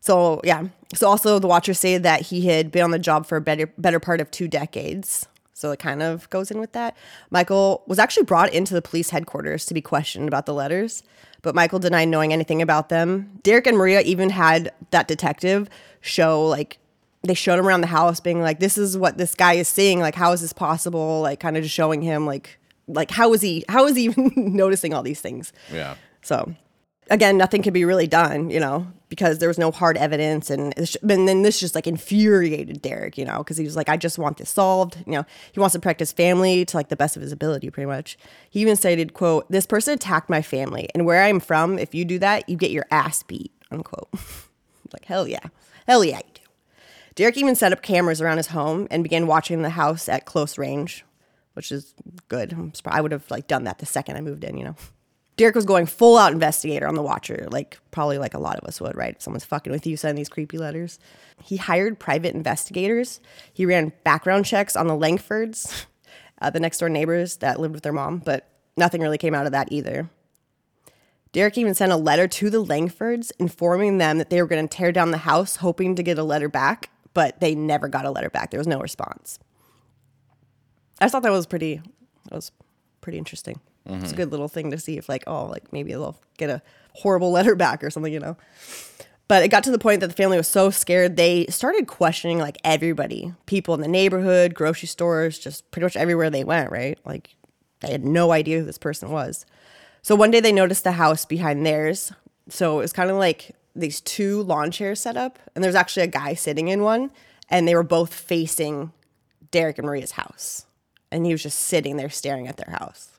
So 0.00 0.40
yeah. 0.44 0.68
So 0.94 1.08
also 1.08 1.38
the 1.38 1.46
watchers 1.46 1.78
say 1.78 1.98
that 1.98 2.22
he 2.22 2.46
had 2.46 2.70
been 2.72 2.82
on 2.84 2.90
the 2.90 2.98
job 2.98 3.26
for 3.26 3.36
a 3.36 3.40
better 3.40 3.66
better 3.78 4.00
part 4.00 4.20
of 4.20 4.30
two 4.30 4.48
decades. 4.48 5.26
So 5.52 5.70
it 5.72 5.78
kind 5.78 6.02
of 6.02 6.28
goes 6.30 6.50
in 6.50 6.58
with 6.60 6.72
that. 6.72 6.96
Michael 7.30 7.82
was 7.86 7.98
actually 7.98 8.24
brought 8.24 8.52
into 8.52 8.74
the 8.74 8.82
police 8.82 9.10
headquarters 9.10 9.64
to 9.66 9.74
be 9.74 9.80
questioned 9.80 10.28
about 10.28 10.44
the 10.46 10.52
letters, 10.54 11.02
but 11.42 11.54
Michael 11.54 11.78
denied 11.78 12.08
knowing 12.08 12.32
anything 12.32 12.60
about 12.60 12.88
them. 12.88 13.38
Derek 13.42 13.66
and 13.66 13.76
Maria 13.76 14.00
even 14.02 14.30
had 14.30 14.70
that 14.90 15.08
detective 15.08 15.68
show 16.02 16.46
like 16.46 16.78
they 17.22 17.34
showed 17.34 17.58
him 17.58 17.66
around 17.66 17.80
the 17.80 17.86
house 17.88 18.20
being 18.20 18.40
like 18.40 18.60
this 18.60 18.78
is 18.78 18.96
what 18.96 19.18
this 19.18 19.34
guy 19.34 19.54
is 19.54 19.68
seeing 19.68 20.00
like 20.00 20.14
how 20.14 20.32
is 20.32 20.40
this 20.40 20.52
possible 20.52 21.20
like 21.22 21.40
kind 21.40 21.56
of 21.56 21.62
just 21.62 21.74
showing 21.74 22.02
him 22.02 22.24
like 22.26 22.58
like 22.86 23.10
how 23.10 23.32
is 23.32 23.42
he 23.42 23.64
how 23.68 23.86
is 23.86 23.96
he 23.96 24.04
even 24.04 24.32
noticing 24.36 24.94
all 24.94 25.02
these 25.02 25.20
things 25.20 25.52
Yeah. 25.72 25.96
so 26.22 26.54
again, 27.08 27.36
nothing 27.38 27.62
could 27.62 27.72
be 27.72 27.84
really 27.84 28.08
done, 28.08 28.50
you 28.50 28.58
know, 28.58 28.84
because 29.08 29.38
there 29.38 29.48
was 29.48 29.58
no 29.58 29.70
hard 29.70 29.96
evidence. 29.96 30.50
And, 30.50 30.74
and 30.76 31.28
then 31.28 31.42
this 31.42 31.60
just 31.60 31.76
like 31.76 31.86
infuriated 31.86 32.82
Derek, 32.82 33.16
you 33.16 33.24
know, 33.24 33.38
because 33.38 33.56
he 33.56 33.64
was 33.64 33.76
like, 33.76 33.88
I 33.88 33.96
just 33.96 34.18
want 34.18 34.38
this 34.38 34.50
solved. 34.50 34.96
You 35.06 35.12
know, 35.12 35.26
he 35.52 35.60
wants 35.60 35.74
to 35.74 35.78
protect 35.78 36.00
his 36.00 36.10
family 36.10 36.64
to 36.64 36.76
like 36.76 36.88
the 36.88 36.96
best 36.96 37.14
of 37.14 37.22
his 37.22 37.30
ability, 37.30 37.70
pretty 37.70 37.86
much. 37.86 38.18
He 38.50 38.58
even 38.60 38.74
stated, 38.74 39.14
quote, 39.14 39.48
this 39.48 39.66
person 39.66 39.94
attacked 39.94 40.28
my 40.28 40.42
family. 40.42 40.88
And 40.94 41.06
where 41.06 41.22
I'm 41.22 41.38
from, 41.38 41.78
if 41.78 41.94
you 41.94 42.04
do 42.04 42.18
that, 42.18 42.48
you 42.48 42.56
get 42.56 42.72
your 42.72 42.86
ass 42.90 43.22
beat, 43.22 43.52
unquote. 43.70 44.08
like, 44.92 45.04
hell 45.04 45.28
yeah. 45.28 45.46
Hell 45.86 46.04
yeah. 46.04 46.22
Derek 47.16 47.36
even 47.38 47.54
set 47.54 47.72
up 47.72 47.82
cameras 47.82 48.20
around 48.20 48.36
his 48.36 48.48
home 48.48 48.86
and 48.90 49.02
began 49.02 49.26
watching 49.26 49.62
the 49.62 49.70
house 49.70 50.08
at 50.08 50.26
close 50.26 50.56
range, 50.58 51.04
which 51.54 51.72
is 51.72 51.94
good. 52.28 52.72
I 52.84 53.00
would 53.00 53.10
have 53.10 53.28
like 53.30 53.48
done 53.48 53.64
that 53.64 53.78
the 53.78 53.86
second 53.86 54.16
I 54.16 54.20
moved 54.20 54.44
in, 54.44 54.56
you 54.56 54.64
know. 54.64 54.76
Derek 55.36 55.54
was 55.54 55.66
going 55.66 55.86
full 55.86 56.16
out 56.16 56.32
investigator 56.32 56.86
on 56.86 56.94
the 56.94 57.02
Watcher, 57.02 57.46
like 57.50 57.78
probably 57.90 58.16
like 58.16 58.32
a 58.32 58.38
lot 58.38 58.58
of 58.58 58.64
us 58.64 58.80
would, 58.80 58.96
right? 58.96 59.20
Someone's 59.20 59.44
fucking 59.44 59.72
with 59.72 59.86
you, 59.86 59.96
sending 59.96 60.16
these 60.16 60.30
creepy 60.30 60.56
letters. 60.56 60.98
He 61.42 61.56
hired 61.56 61.98
private 61.98 62.34
investigators. 62.34 63.20
He 63.52 63.66
ran 63.66 63.92
background 64.04 64.46
checks 64.46 64.76
on 64.76 64.86
the 64.86 64.94
Langfords, 64.94 65.86
uh, 66.40 66.50
the 66.50 66.60
next 66.60 66.78
door 66.78 66.88
neighbors 66.88 67.36
that 67.38 67.60
lived 67.60 67.74
with 67.74 67.82
their 67.82 67.92
mom, 67.92 68.18
but 68.18 68.48
nothing 68.78 69.02
really 69.02 69.18
came 69.18 69.34
out 69.34 69.46
of 69.46 69.52
that 69.52 69.70
either. 69.70 70.08
Derek 71.32 71.58
even 71.58 71.74
sent 71.74 71.92
a 71.92 71.96
letter 71.96 72.26
to 72.28 72.48
the 72.48 72.64
Langfords 72.64 73.30
informing 73.38 73.98
them 73.98 74.16
that 74.16 74.30
they 74.30 74.40
were 74.40 74.48
going 74.48 74.66
to 74.66 74.74
tear 74.74 74.90
down 74.90 75.10
the 75.10 75.18
house, 75.18 75.56
hoping 75.56 75.94
to 75.96 76.02
get 76.02 76.18
a 76.18 76.24
letter 76.24 76.48
back, 76.48 76.88
but 77.16 77.40
they 77.40 77.54
never 77.54 77.88
got 77.88 78.04
a 78.04 78.10
letter 78.10 78.28
back. 78.28 78.50
There 78.50 78.60
was 78.60 78.66
no 78.66 78.78
response. 78.78 79.38
I 81.00 81.08
thought 81.08 81.22
that 81.22 81.32
was 81.32 81.46
pretty. 81.46 81.80
That 82.28 82.34
was 82.34 82.52
pretty 83.00 83.16
interesting. 83.16 83.58
It's 83.86 83.94
a 83.94 84.06
mm-hmm. 84.08 84.16
good 84.16 84.30
little 84.32 84.48
thing 84.48 84.70
to 84.72 84.78
see 84.78 84.98
if, 84.98 85.08
like, 85.08 85.24
oh, 85.26 85.46
like 85.46 85.72
maybe 85.72 85.92
they'll 85.92 86.20
get 86.36 86.50
a 86.50 86.60
horrible 86.92 87.30
letter 87.32 87.54
back 87.54 87.82
or 87.82 87.88
something, 87.88 88.12
you 88.12 88.20
know. 88.20 88.36
But 89.28 89.42
it 89.42 89.48
got 89.48 89.64
to 89.64 89.70
the 89.70 89.78
point 89.78 90.00
that 90.00 90.08
the 90.08 90.12
family 90.12 90.36
was 90.36 90.46
so 90.46 90.68
scared 90.68 91.16
they 91.16 91.46
started 91.46 91.86
questioning 91.86 92.38
like 92.38 92.58
everybody, 92.62 93.32
people 93.46 93.74
in 93.74 93.80
the 93.80 93.88
neighborhood, 93.88 94.54
grocery 94.54 94.86
stores, 94.86 95.38
just 95.38 95.70
pretty 95.70 95.86
much 95.86 95.96
everywhere 95.96 96.28
they 96.28 96.44
went. 96.44 96.70
Right, 96.70 96.98
like 97.06 97.34
they 97.80 97.92
had 97.92 98.04
no 98.04 98.30
idea 98.30 98.58
who 98.58 98.66
this 98.66 98.76
person 98.76 99.10
was. 99.10 99.46
So 100.02 100.14
one 100.14 100.30
day 100.30 100.40
they 100.40 100.52
noticed 100.52 100.84
the 100.84 100.92
house 100.92 101.24
behind 101.24 101.64
theirs. 101.64 102.12
So 102.50 102.78
it 102.78 102.82
was 102.82 102.92
kind 102.92 103.08
of 103.08 103.16
like 103.16 103.55
these 103.76 104.00
two 104.00 104.42
lawn 104.42 104.70
chairs 104.70 105.00
set 105.00 105.16
up, 105.16 105.38
and 105.54 105.62
there's 105.62 105.74
actually 105.74 106.04
a 106.04 106.08
guy 106.08 106.34
sitting 106.34 106.68
in 106.68 106.82
one, 106.82 107.10
and 107.48 107.66
they 107.66 107.74
were 107.74 107.82
both 107.82 108.12
facing 108.12 108.92
Derek 109.50 109.78
and 109.78 109.86
Maria's 109.86 110.12
house. 110.12 110.66
And 111.10 111.24
he 111.24 111.32
was 111.32 111.42
just 111.42 111.58
sitting 111.58 111.96
there 111.96 112.10
staring 112.10 112.48
at 112.48 112.56
their 112.56 112.74
house. 112.76 113.10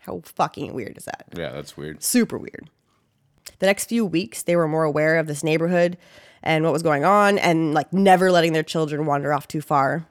How 0.00 0.22
fucking 0.24 0.72
weird 0.72 0.96
is 0.96 1.06
that? 1.06 1.26
Yeah, 1.36 1.50
that's 1.50 1.76
weird. 1.76 2.02
Super 2.02 2.38
weird. 2.38 2.70
The 3.58 3.66
next 3.66 3.86
few 3.86 4.04
weeks, 4.04 4.42
they 4.42 4.54
were 4.54 4.68
more 4.68 4.84
aware 4.84 5.18
of 5.18 5.26
this 5.26 5.42
neighborhood 5.42 5.96
and 6.42 6.62
what 6.62 6.72
was 6.72 6.82
going 6.82 7.04
on 7.04 7.38
and 7.38 7.74
like 7.74 7.92
never 7.92 8.30
letting 8.30 8.52
their 8.52 8.62
children 8.62 9.06
wander 9.06 9.32
off 9.32 9.48
too 9.48 9.60
far. 9.60 10.06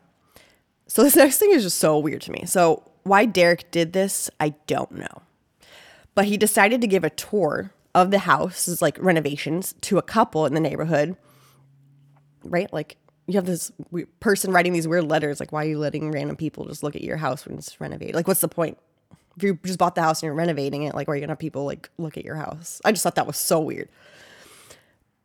So 0.87 1.03
this 1.03 1.15
next 1.15 1.37
thing 1.37 1.51
is 1.51 1.63
just 1.63 1.77
so 1.77 1.97
weird 1.97 2.21
to 2.23 2.31
me. 2.31 2.43
So 2.45 2.83
why 3.03 3.25
Derek 3.25 3.71
did 3.71 3.93
this, 3.93 4.29
I 4.39 4.49
don't 4.67 4.91
know. 4.91 5.21
But 6.13 6.25
he 6.25 6.37
decided 6.37 6.81
to 6.81 6.87
give 6.87 7.03
a 7.03 7.09
tour 7.09 7.71
of 7.95 8.11
the 8.11 8.19
house, 8.19 8.67
is 8.67 8.81
like 8.81 8.97
renovations, 8.99 9.73
to 9.81 9.97
a 9.97 10.03
couple 10.03 10.45
in 10.45 10.53
the 10.53 10.59
neighborhood. 10.59 11.15
Right? 12.43 12.71
Like 12.71 12.97
you 13.25 13.35
have 13.35 13.45
this 13.45 13.71
person 14.19 14.51
writing 14.51 14.73
these 14.73 14.87
weird 14.87 15.05
letters. 15.05 15.39
Like, 15.39 15.51
why 15.51 15.65
are 15.65 15.69
you 15.69 15.79
letting 15.79 16.11
random 16.11 16.35
people 16.35 16.65
just 16.65 16.83
look 16.83 16.95
at 16.95 17.03
your 17.03 17.17
house 17.17 17.45
when 17.45 17.57
it's 17.57 17.81
renovated? 17.81 18.13
Like, 18.13 18.27
what's 18.27 18.41
the 18.41 18.47
point? 18.47 18.77
If 19.35 19.43
you 19.43 19.59
just 19.65 19.79
bought 19.79 19.95
the 19.95 20.03
house 20.03 20.21
and 20.21 20.27
you're 20.27 20.35
renovating 20.35 20.83
it, 20.83 20.93
like, 20.93 21.07
why 21.07 21.13
are 21.13 21.15
you 21.17 21.21
gonna 21.21 21.31
have 21.31 21.39
people 21.39 21.65
like 21.65 21.89
look 21.97 22.17
at 22.17 22.23
your 22.23 22.35
house? 22.35 22.81
I 22.85 22.91
just 22.91 23.03
thought 23.03 23.15
that 23.15 23.25
was 23.25 23.37
so 23.37 23.59
weird. 23.59 23.89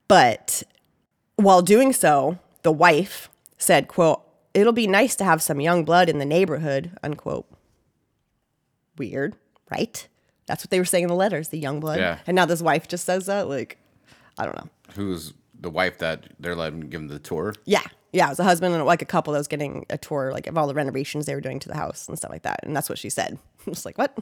But 0.08 0.62
while 1.36 1.62
doing 1.62 1.92
so, 1.92 2.38
the 2.62 2.72
wife 2.72 3.28
said, 3.58 3.86
quote, 3.86 4.22
it'll 4.54 4.72
be 4.72 4.86
nice 4.86 5.14
to 5.16 5.24
have 5.24 5.42
some 5.42 5.60
young 5.60 5.84
blood 5.84 6.08
in 6.08 6.18
the 6.18 6.24
neighborhood, 6.24 6.92
unquote. 7.02 7.46
Weird, 8.96 9.36
right? 9.70 10.08
That's 10.50 10.64
what 10.64 10.70
they 10.70 10.80
were 10.80 10.84
saying 10.84 11.04
in 11.04 11.08
the 11.08 11.14
letters, 11.14 11.50
the 11.50 11.60
young 11.60 11.78
blood. 11.78 12.00
Yeah. 12.00 12.18
And 12.26 12.34
now 12.34 12.44
this 12.44 12.60
wife 12.60 12.88
just 12.88 13.04
says 13.04 13.26
that. 13.26 13.48
Like, 13.48 13.78
I 14.36 14.44
don't 14.44 14.56
know. 14.56 14.68
Who's 14.96 15.32
the 15.60 15.70
wife 15.70 15.98
that 15.98 16.26
they're 16.40 16.56
letting 16.56 16.80
give 16.80 17.02
them 17.02 17.06
the 17.06 17.20
tour? 17.20 17.54
Yeah. 17.66 17.84
Yeah. 18.10 18.26
It 18.26 18.30
was 18.30 18.40
a 18.40 18.44
husband 18.44 18.74
and 18.74 18.84
like 18.84 19.00
a 19.00 19.06
couple 19.06 19.32
that 19.32 19.38
was 19.38 19.46
getting 19.46 19.86
a 19.90 19.96
tour, 19.96 20.32
like 20.32 20.48
of 20.48 20.58
all 20.58 20.66
the 20.66 20.74
renovations 20.74 21.26
they 21.26 21.36
were 21.36 21.40
doing 21.40 21.60
to 21.60 21.68
the 21.68 21.76
house 21.76 22.08
and 22.08 22.18
stuff 22.18 22.32
like 22.32 22.42
that. 22.42 22.58
And 22.64 22.74
that's 22.74 22.88
what 22.88 22.98
she 22.98 23.10
said. 23.10 23.38
I'm 23.66 23.74
just 23.74 23.86
like, 23.86 23.96
what? 23.96 24.18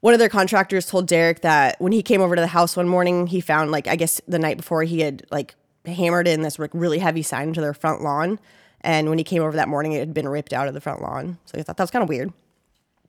One 0.00 0.12
of 0.12 0.18
their 0.18 0.28
contractors 0.28 0.86
told 0.86 1.06
Derek 1.06 1.42
that 1.42 1.80
when 1.80 1.92
he 1.92 2.02
came 2.02 2.20
over 2.20 2.34
to 2.34 2.40
the 2.40 2.48
house 2.48 2.76
one 2.76 2.88
morning, 2.88 3.28
he 3.28 3.40
found 3.40 3.70
like 3.70 3.86
I 3.86 3.94
guess 3.94 4.20
the 4.26 4.40
night 4.40 4.56
before 4.56 4.82
he 4.82 4.98
had 5.00 5.24
like 5.30 5.54
hammered 5.86 6.26
in 6.26 6.42
this 6.42 6.58
like 6.58 6.72
really 6.74 6.98
heavy 6.98 7.22
sign 7.22 7.48
into 7.48 7.60
their 7.60 7.74
front 7.74 8.02
lawn. 8.02 8.40
And 8.80 9.08
when 9.08 9.18
he 9.18 9.24
came 9.24 9.42
over 9.42 9.52
that 9.52 9.68
morning, 9.68 9.92
it 9.92 10.00
had 10.00 10.14
been 10.14 10.28
ripped 10.28 10.52
out 10.52 10.66
of 10.66 10.74
the 10.74 10.80
front 10.80 11.00
lawn. 11.00 11.38
So 11.44 11.56
he 11.56 11.62
thought 11.62 11.76
that 11.76 11.84
was 11.84 11.92
kind 11.92 12.02
of 12.02 12.08
weird. 12.08 12.32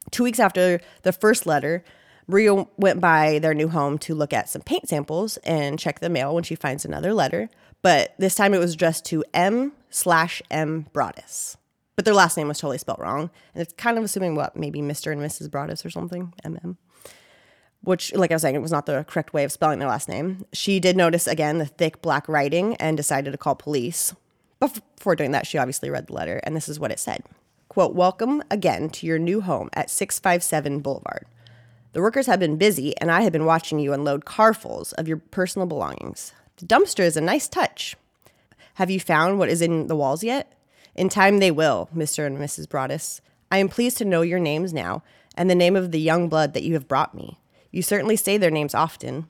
Two 0.10 0.24
weeks 0.24 0.40
after 0.40 0.82
the 1.04 1.14
first 1.14 1.46
letter, 1.46 1.84
Maria 2.28 2.66
went 2.78 3.00
by 3.02 3.40
their 3.40 3.54
new 3.54 3.68
home 3.68 3.98
to 4.00 4.16
look 4.16 4.34
at 4.34 4.50
some 4.50 4.62
paint 4.62 4.88
samples 4.90 5.38
and 5.38 5.78
check 5.78 6.00
the 6.00 6.10
mail 6.10 6.34
when 6.34 6.44
she 6.44 6.56
finds 6.56 6.86
another 6.86 7.14
letter. 7.14 7.50
But 7.82 8.16
this 8.18 8.36
time 8.36 8.54
it 8.54 8.60
was 8.60 8.74
addressed 8.74 9.06
to 9.06 9.24
M 9.34 9.74
slash 9.90 10.42
M 10.50 10.88
Broadus. 10.94 11.58
But 11.96 12.06
their 12.06 12.14
last 12.14 12.38
name 12.38 12.48
was 12.48 12.60
totally 12.60 12.78
spelled 12.78 13.00
wrong. 13.00 13.30
And 13.54 13.62
it's 13.62 13.74
kind 13.74 13.98
of 13.98 14.04
assuming 14.04 14.36
what, 14.36 14.56
maybe 14.56 14.82
Mr. 14.82 15.12
and 15.12 15.22
Mrs. 15.22 15.52
Broadus 15.52 15.86
or 15.86 15.90
something, 15.90 16.34
MM. 16.44 16.78
Which, 17.84 18.14
like 18.14 18.32
I 18.32 18.36
was 18.36 18.44
saying, 18.44 18.56
it 18.56 18.62
was 18.62 18.72
not 18.72 18.86
the 18.86 19.04
correct 19.08 19.34
way 19.34 19.44
of 19.44 19.52
spelling 19.52 19.80
their 19.80 19.90
last 19.90 20.08
name. 20.08 20.46
She 20.54 20.80
did 20.80 20.96
notice 20.96 21.28
again 21.28 21.58
the 21.58 21.66
thick 21.66 22.02
black 22.02 22.30
writing 22.30 22.76
and 22.76 22.96
decided 22.96 23.32
to 23.32 23.38
call 23.38 23.56
police. 23.56 24.16
But 24.60 24.80
before 24.96 25.16
doing 25.16 25.32
that, 25.32 25.48
she 25.48 25.58
obviously 25.58 25.90
read 25.90 26.08
the 26.08 26.14
letter, 26.14 26.40
and 26.44 26.56
this 26.56 26.70
is 26.70 26.80
what 26.80 26.92
it 26.92 27.00
said 27.00 27.24
quote, 27.72 27.96
Welcome 27.96 28.44
again 28.52 28.90
to 28.90 29.08
your 29.08 29.18
new 29.18 29.40
home 29.40 29.70
at 29.72 29.90
657 29.90 30.82
Boulevard. 30.82 31.26
The 31.94 32.02
workers 32.02 32.26
have 32.26 32.42
been 32.42 32.58
busy, 32.58 32.98
and 32.98 33.10
I 33.10 33.22
have 33.22 33.32
been 33.32 33.46
watching 33.46 33.80
you 33.80 33.94
unload 33.94 34.26
carfuls 34.26 34.92
of 34.92 35.08
your 35.08 35.16
personal 35.16 35.66
belongings. 35.66 36.34
The 36.58 36.66
dumpster 36.66 37.06
is 37.06 37.16
a 37.16 37.22
nice 37.22 37.48
touch. 37.48 37.96
Have 38.74 38.92
you 38.92 39.00
found 39.00 39.40
what 39.40 39.48
is 39.48 39.62
in 39.62 39.88
the 39.88 39.96
walls 39.96 40.22
yet? 40.22 40.52
In 40.96 41.08
time 41.08 41.38
they 41.38 41.50
will, 41.50 41.88
Mr. 41.96 42.28
and 42.28 42.38
Mrs. 42.38 42.68
Broadus. 42.68 43.22
I 43.50 43.60
am 43.60 43.70
pleased 43.70 43.98
to 44.00 44.06
know 44.06 44.22
your 44.22 44.40
names 44.40 44.74
now, 44.74 45.02
and 45.38 45.50
the 45.50 45.56
name 45.56 45.78
of 45.78 45.94
the 45.94 46.02
young 46.02 46.28
blood 46.28 46.54
that 46.54 46.64
you 46.64 46.74
have 46.74 46.90
brought 46.90 47.16
me. 47.16 47.40
You 47.72 47.82
certainly 47.82 48.18
say 48.18 48.36
their 48.36 48.52
names 48.52 48.76
often. 48.76 49.30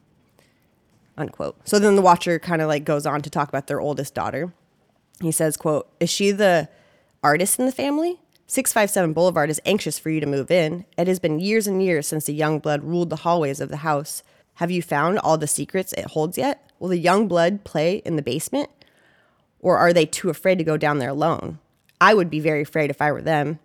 Unquote. 1.16 1.58
So 1.66 1.78
then 1.78 1.96
the 1.96 2.02
watcher 2.02 2.40
kind 2.40 2.64
of 2.64 2.68
like 2.68 2.86
goes 2.86 3.06
on 3.06 3.22
to 3.22 3.30
talk 3.30 3.50
about 3.50 3.68
their 3.68 3.80
oldest 3.80 4.16
daughter. 4.16 4.52
He 5.20 5.32
says, 5.32 5.58
quote, 5.58 5.88
Is 6.00 6.10
she 6.10 6.32
the 6.32 6.70
artist 7.22 7.60
in 7.60 7.68
the 7.68 7.72
family? 7.72 8.18
657 8.52 9.14
Boulevard 9.14 9.50
is 9.50 9.62
anxious 9.66 9.98
for 9.98 10.10
you 10.10 10.20
to 10.20 10.26
move 10.26 10.52
in. 10.52 10.84
It 10.98 11.08
has 11.08 11.20
been 11.20 11.40
years 11.40 11.68
and 11.68 11.82
years 11.82 12.06
since 12.06 12.26
the 12.26 12.34
young 12.34 12.60
blood 12.60 12.84
ruled 12.84 13.10
the 13.10 13.16
hallways 13.16 13.62
of 13.62 13.70
the 13.70 13.78
house. 13.78 14.24
Have 14.56 14.70
you 14.70 14.82
found 14.82 15.20
all 15.20 15.38
the 15.38 15.48
secrets 15.48 15.94
it 15.94 16.08
holds 16.08 16.38
yet? 16.38 16.70
Will 16.78 16.90
the 16.90 16.98
young 16.98 17.30
blood 17.30 17.64
play 17.64 18.02
in 18.04 18.18
the 18.18 18.22
basement? 18.22 18.70
Or 19.62 19.78
are 19.78 19.94
they 19.94 20.06
too 20.06 20.30
afraid 20.30 20.58
to 20.58 20.66
go 20.66 20.76
down 20.76 20.98
there 20.98 21.12
alone? 21.12 21.60
I 22.02 22.14
would 22.14 22.30
be 22.30 22.42
very 22.42 22.64
afraid 22.64 22.90
if 22.90 23.02
I 23.02 23.14
were 23.14 23.22
them. 23.22 23.60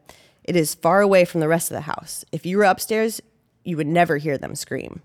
It 0.44 0.54
is 0.54 0.76
far 0.76 1.00
away 1.00 1.24
from 1.24 1.40
the 1.40 1.48
rest 1.48 1.68
of 1.68 1.74
the 1.74 1.80
house. 1.80 2.24
If 2.30 2.46
you 2.46 2.56
were 2.56 2.62
upstairs, 2.62 3.20
you 3.64 3.76
would 3.76 3.88
never 3.88 4.18
hear 4.18 4.38
them 4.38 4.54
scream. 4.54 5.02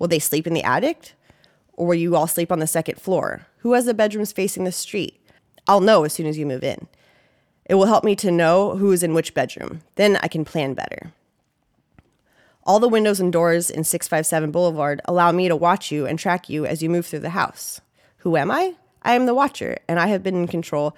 Will 0.00 0.08
they 0.08 0.18
sleep 0.18 0.48
in 0.48 0.52
the 0.52 0.64
attic? 0.64 1.12
Or 1.74 1.86
will 1.86 1.94
you 1.94 2.16
all 2.16 2.26
sleep 2.26 2.50
on 2.50 2.58
the 2.58 2.66
second 2.66 3.00
floor? 3.00 3.46
Who 3.58 3.74
has 3.74 3.84
the 3.84 3.94
bedrooms 3.94 4.32
facing 4.32 4.64
the 4.64 4.72
street? 4.72 5.24
I'll 5.68 5.80
know 5.80 6.02
as 6.02 6.12
soon 6.12 6.26
as 6.26 6.38
you 6.38 6.44
move 6.44 6.64
in. 6.64 6.88
It 7.66 7.74
will 7.74 7.86
help 7.86 8.04
me 8.04 8.16
to 8.16 8.30
know 8.30 8.76
who 8.76 8.92
is 8.92 9.02
in 9.02 9.14
which 9.14 9.34
bedroom. 9.34 9.82
Then 9.94 10.18
I 10.22 10.28
can 10.28 10.44
plan 10.44 10.74
better. 10.74 11.12
All 12.64 12.78
the 12.78 12.88
windows 12.88 13.18
and 13.18 13.32
doors 13.32 13.70
in 13.70 13.84
657 13.84 14.50
Boulevard 14.52 15.00
allow 15.06 15.32
me 15.32 15.48
to 15.48 15.56
watch 15.56 15.90
you 15.90 16.06
and 16.06 16.18
track 16.18 16.48
you 16.48 16.64
as 16.64 16.82
you 16.82 16.88
move 16.88 17.06
through 17.06 17.20
the 17.20 17.30
house. 17.30 17.80
Who 18.18 18.36
am 18.36 18.50
I? 18.50 18.74
I 19.02 19.14
am 19.14 19.26
the 19.26 19.34
watcher, 19.34 19.78
and 19.88 19.98
I 19.98 20.06
have 20.06 20.22
been 20.22 20.36
in 20.36 20.46
control 20.46 20.96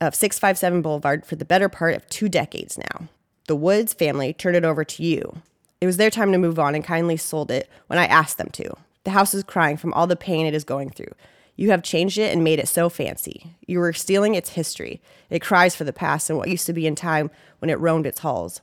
of 0.00 0.14
657 0.14 0.82
Boulevard 0.82 1.26
for 1.26 1.34
the 1.34 1.44
better 1.44 1.68
part 1.68 1.94
of 1.94 2.08
two 2.08 2.28
decades 2.28 2.78
now. 2.78 3.08
The 3.48 3.56
Woods 3.56 3.92
family 3.92 4.32
turned 4.32 4.56
it 4.56 4.64
over 4.64 4.84
to 4.84 5.02
you. 5.02 5.42
It 5.80 5.86
was 5.86 5.96
their 5.96 6.10
time 6.10 6.30
to 6.32 6.38
move 6.38 6.58
on 6.58 6.74
and 6.74 6.84
kindly 6.84 7.16
sold 7.16 7.50
it 7.50 7.68
when 7.88 7.98
I 7.98 8.06
asked 8.06 8.38
them 8.38 8.50
to. 8.52 8.76
The 9.04 9.10
house 9.10 9.34
is 9.34 9.42
crying 9.42 9.76
from 9.76 9.92
all 9.94 10.06
the 10.06 10.16
pain 10.16 10.46
it 10.46 10.54
is 10.54 10.64
going 10.64 10.90
through. 10.90 11.12
You 11.58 11.72
have 11.72 11.82
changed 11.82 12.18
it 12.18 12.32
and 12.32 12.44
made 12.44 12.60
it 12.60 12.68
so 12.68 12.88
fancy. 12.88 13.56
You 13.66 13.80
were 13.80 13.92
stealing 13.92 14.36
its 14.36 14.50
history. 14.50 15.02
It 15.28 15.42
cries 15.42 15.74
for 15.74 15.82
the 15.82 15.92
past 15.92 16.30
and 16.30 16.38
what 16.38 16.48
used 16.48 16.66
to 16.66 16.72
be 16.72 16.86
in 16.86 16.94
time 16.94 17.32
when 17.58 17.68
it 17.68 17.80
roamed 17.80 18.06
its 18.06 18.20
halls. 18.20 18.60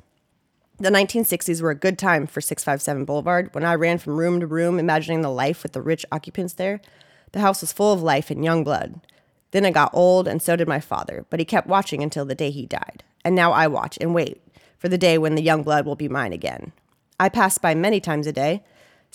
The 0.79 0.89
1960s 0.89 1.61
were 1.61 1.71
a 1.71 1.75
good 1.75 1.99
time 1.99 2.25
for 2.25 2.39
657 2.39 3.03
Boulevard. 3.03 3.53
When 3.53 3.65
I 3.65 3.75
ran 3.75 3.97
from 3.97 4.15
room 4.15 4.39
to 4.39 4.47
room, 4.47 4.79
imagining 4.79 5.23
the 5.23 5.29
life 5.29 5.61
with 5.61 5.73
the 5.73 5.81
rich 5.81 6.05
occupants 6.09 6.53
there, 6.53 6.79
the 7.33 7.41
house 7.41 7.59
was 7.59 7.73
full 7.73 7.91
of 7.91 8.01
life 8.01 8.31
and 8.31 8.45
young 8.45 8.63
blood. 8.63 9.01
Then 9.51 9.65
I 9.65 9.71
got 9.71 9.93
old, 9.93 10.25
and 10.25 10.41
so 10.41 10.55
did 10.55 10.67
my 10.69 10.79
father, 10.79 11.25
but 11.29 11.41
he 11.41 11.45
kept 11.45 11.67
watching 11.67 12.01
until 12.01 12.23
the 12.23 12.33
day 12.33 12.49
he 12.49 12.65
died. 12.65 13.03
And 13.25 13.35
now 13.35 13.51
I 13.51 13.67
watch 13.67 13.97
and 13.99 14.15
wait 14.15 14.41
for 14.77 14.87
the 14.87 14.97
day 14.97 15.17
when 15.17 15.35
the 15.35 15.43
young 15.43 15.63
blood 15.63 15.85
will 15.85 15.97
be 15.97 16.07
mine 16.07 16.31
again. 16.31 16.71
I 17.19 17.27
pass 17.27 17.57
by 17.57 17.75
many 17.75 17.99
times 17.99 18.25
a 18.25 18.31
day. 18.31 18.63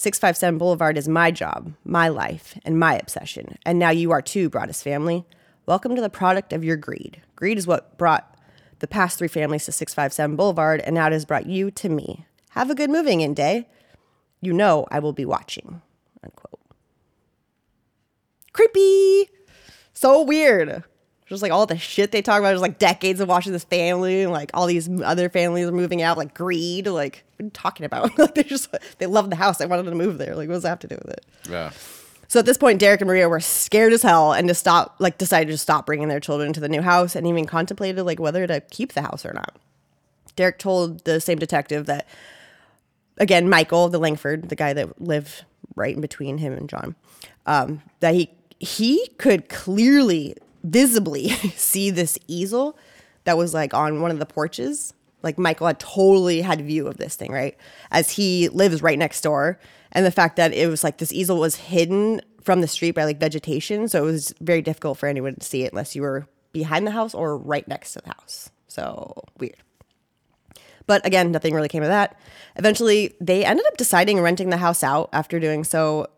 657 0.01 0.57
Boulevard 0.57 0.97
is 0.97 1.09
my 1.09 1.31
job, 1.31 1.75
my 1.85 2.09
life, 2.09 2.59
and 2.65 2.81
my 2.81 2.95
obsession. 2.95 3.59
And 3.67 3.79
now 3.79 3.91
you 3.91 4.13
are 4.13 4.23
too, 4.23 4.49
Broadus 4.49 4.83
family. 4.83 5.27
Welcome 5.67 5.95
to 5.95 6.01
the 6.01 6.09
product 6.09 6.55
of 6.55 6.65
your 6.65 6.79
greed. 6.79 7.21
Greed 7.37 7.59
is 7.59 7.67
what 7.67 7.99
brought 7.99 8.39
the 8.79 8.89
past 8.89 9.19
three 9.19 9.29
families 9.29 9.67
to 9.67 9.73
657 9.73 10.37
Boulevard, 10.37 10.81
and 10.81 10.95
now 10.95 11.09
it 11.09 11.13
has 11.13 11.27
brought 11.27 11.45
you 11.45 11.71
to 11.73 11.91
me. 11.91 12.25
Have 12.53 12.71
a 12.71 12.75
good 12.75 12.89
moving 12.89 13.21
in 13.21 13.35
day. 13.35 13.69
You 14.41 14.55
know 14.55 14.87
I 14.91 15.01
will 15.01 15.13
be 15.13 15.27
watching. 15.27 15.83
Unquote. 16.25 16.61
Creepy. 18.55 19.29
So 19.93 20.23
weird. 20.23 20.83
Just 21.31 21.43
like 21.43 21.53
all 21.53 21.65
the 21.65 21.79
shit 21.79 22.13
they 22.13 22.21
talk 22.21 22.41
about, 22.41 22.51
just 22.51 22.61
like 22.61 22.79
decades 22.79 23.21
of 23.21 23.29
watching 23.29 23.53
this 23.53 23.65
family, 23.65 24.25
and 24.25 24.33
like 24.33 24.51
all 24.53 24.67
these 24.67 24.91
other 25.03 25.31
families 25.31 25.67
are 25.67 25.73
moving 25.73 26.03
out, 26.03 26.19
like 26.19 26.35
greed. 26.35 26.87
Like, 26.87 27.25
what 27.37 27.45
are 27.45 27.47
you 27.47 27.51
talking 27.51 27.87
about? 27.87 28.19
like, 28.19 28.35
they 28.35 28.43
just 28.43 28.69
they 28.99 29.07
love 29.07 29.31
the 29.31 29.37
house. 29.37 29.59
They 29.59 29.67
wanted 29.67 29.85
to 29.85 29.95
move 29.95 30.19
there. 30.19 30.35
Like, 30.35 30.49
what 30.49 30.57
does 30.57 30.65
that 30.65 30.71
have 30.71 30.79
to 30.81 30.89
do 30.89 30.97
with 30.97 31.15
it? 31.15 31.25
Yeah. 31.49 31.71
So 32.27 32.39
at 32.39 32.47
this 32.47 32.59
point, 32.59 32.79
Derek 32.79 33.01
and 33.01 33.09
Maria 33.09 33.29
were 33.29 33.41
scared 33.41 33.93
as 33.93 34.03
hell 34.03 34.33
and 34.33 34.47
to 34.47 34.55
stop, 34.55 34.95
like, 35.01 35.19
decided 35.19 35.51
to 35.51 35.59
stop 35.59 35.85
bringing 35.85 36.07
their 36.07 36.21
children 36.21 36.53
to 36.53 36.61
the 36.61 36.69
new 36.69 36.81
house 36.81 37.17
and 37.17 37.27
even 37.27 37.45
contemplated, 37.45 38.05
like, 38.05 38.21
whether 38.21 38.47
to 38.47 38.61
keep 38.71 38.93
the 38.93 39.03
house 39.03 39.27
or 39.27 39.33
not. 39.33 39.57
Derek 40.37 40.59
told 40.59 41.05
the 41.05 41.21
same 41.21 41.41
detective 41.41 41.87
that, 41.87 42.09
again, 43.19 43.49
Michael, 43.49 43.89
the 43.89 43.99
Langford, 43.99 44.49
the 44.49 44.55
guy 44.55 44.73
that 44.73 45.01
lived 45.01 45.45
right 45.75 45.95
in 45.95 46.01
between 46.01 46.39
him 46.39 46.53
and 46.53 46.69
John, 46.69 46.95
um, 47.47 47.83
that 47.99 48.15
he 48.15 48.31
he 48.61 49.09
could 49.19 49.49
clearly, 49.49 50.37
visibly 50.63 51.29
see 51.57 51.91
this 51.91 52.19
easel 52.29 52.77
that 53.25 53.37
was 53.37 53.55
like 53.55 53.75
on 53.75 54.01
one 54.01 54.11
of 54.11 54.19
the 54.19 54.27
porches. 54.27 54.95
Like 55.23 55.39
Michael 55.39 55.67
had 55.67 55.79
totally 55.79 56.41
had 56.41 56.63
view 56.63 56.87
of 56.87 56.97
this 56.97 57.15
thing, 57.15 57.31
right? 57.31 57.57
As 57.91 58.11
he 58.11 58.49
lives 58.49 58.83
right 58.83 58.99
next 58.99 59.21
door. 59.21 59.59
And 59.93 60.07
the 60.07 60.11
fact 60.11 60.37
that 60.37 60.55
it 60.55 60.69
was 60.69 60.83
like 60.83 60.99
this 60.99 61.13
easel 61.13 61.39
was 61.39 61.57
hidden 61.57 62.23
from 62.43 62.61
the 62.61 62.69
street 62.69 62.93
by 62.93 63.05
like 63.05 63.21
vegetation. 63.21 63.89
So 63.89 64.03
it 64.03 64.07
was 64.07 64.35
very 64.41 64.63
difficult 64.63 64.99
for 64.99 65.09
anyone 65.09 65.35
to 65.35 65.45
see 65.45 65.65
it 65.65 65.73
unless 65.73 65.95
you 65.95 66.03
were 66.03 66.27
behind 66.53 66.87
the 66.87 66.93
house 66.93 67.15
or 67.15 67.37
right 67.37 67.67
next 67.69 67.93
to 67.93 68.01
the 68.01 68.09
house. 68.09 68.51
So 68.69 69.15
weird. 69.39 69.57
But 70.87 71.07
again, 71.07 71.31
nothing 71.31 71.55
really 71.55 71.69
came 71.69 71.83
of 71.83 71.89
that. 71.89 72.19
Eventually, 72.57 73.15
they 73.21 73.45
ended 73.45 73.65
up 73.67 73.77
deciding 73.77 74.21
renting 74.21 74.51
the 74.51 74.57
house 74.57 74.83
out 74.83 75.09
after 75.13 75.39
doing 75.39 75.63
so. 75.65 76.09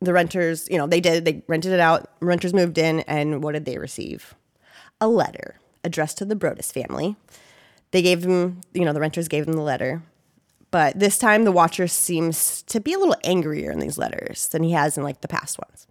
The 0.00 0.12
renters, 0.12 0.68
you 0.70 0.78
know, 0.78 0.86
they 0.86 1.00
did, 1.00 1.24
they 1.24 1.42
rented 1.46 1.72
it 1.72 1.80
out. 1.80 2.10
Renters 2.20 2.54
moved 2.54 2.78
in, 2.78 3.00
and 3.00 3.42
what 3.42 3.52
did 3.52 3.66
they 3.66 3.78
receive? 3.78 4.34
A 5.00 5.08
letter 5.08 5.56
addressed 5.84 6.18
to 6.18 6.24
the 6.24 6.36
Brodus 6.36 6.72
family. 6.72 7.16
They 7.90 8.02
gave 8.02 8.22
them, 8.22 8.60
you 8.72 8.84
know, 8.84 8.92
the 8.92 9.00
renters 9.00 9.28
gave 9.28 9.46
them 9.46 9.56
the 9.56 9.62
letter. 9.62 10.02
But 10.70 10.98
this 10.98 11.18
time, 11.18 11.44
the 11.44 11.52
watcher 11.52 11.88
seems 11.88 12.62
to 12.62 12.80
be 12.80 12.92
a 12.92 12.98
little 12.98 13.16
angrier 13.24 13.70
in 13.72 13.80
these 13.80 13.98
letters 13.98 14.48
than 14.48 14.62
he 14.62 14.72
has 14.72 14.96
in 14.96 15.02
like 15.02 15.20
the 15.20 15.28
past 15.28 15.58
ones. 15.58 15.86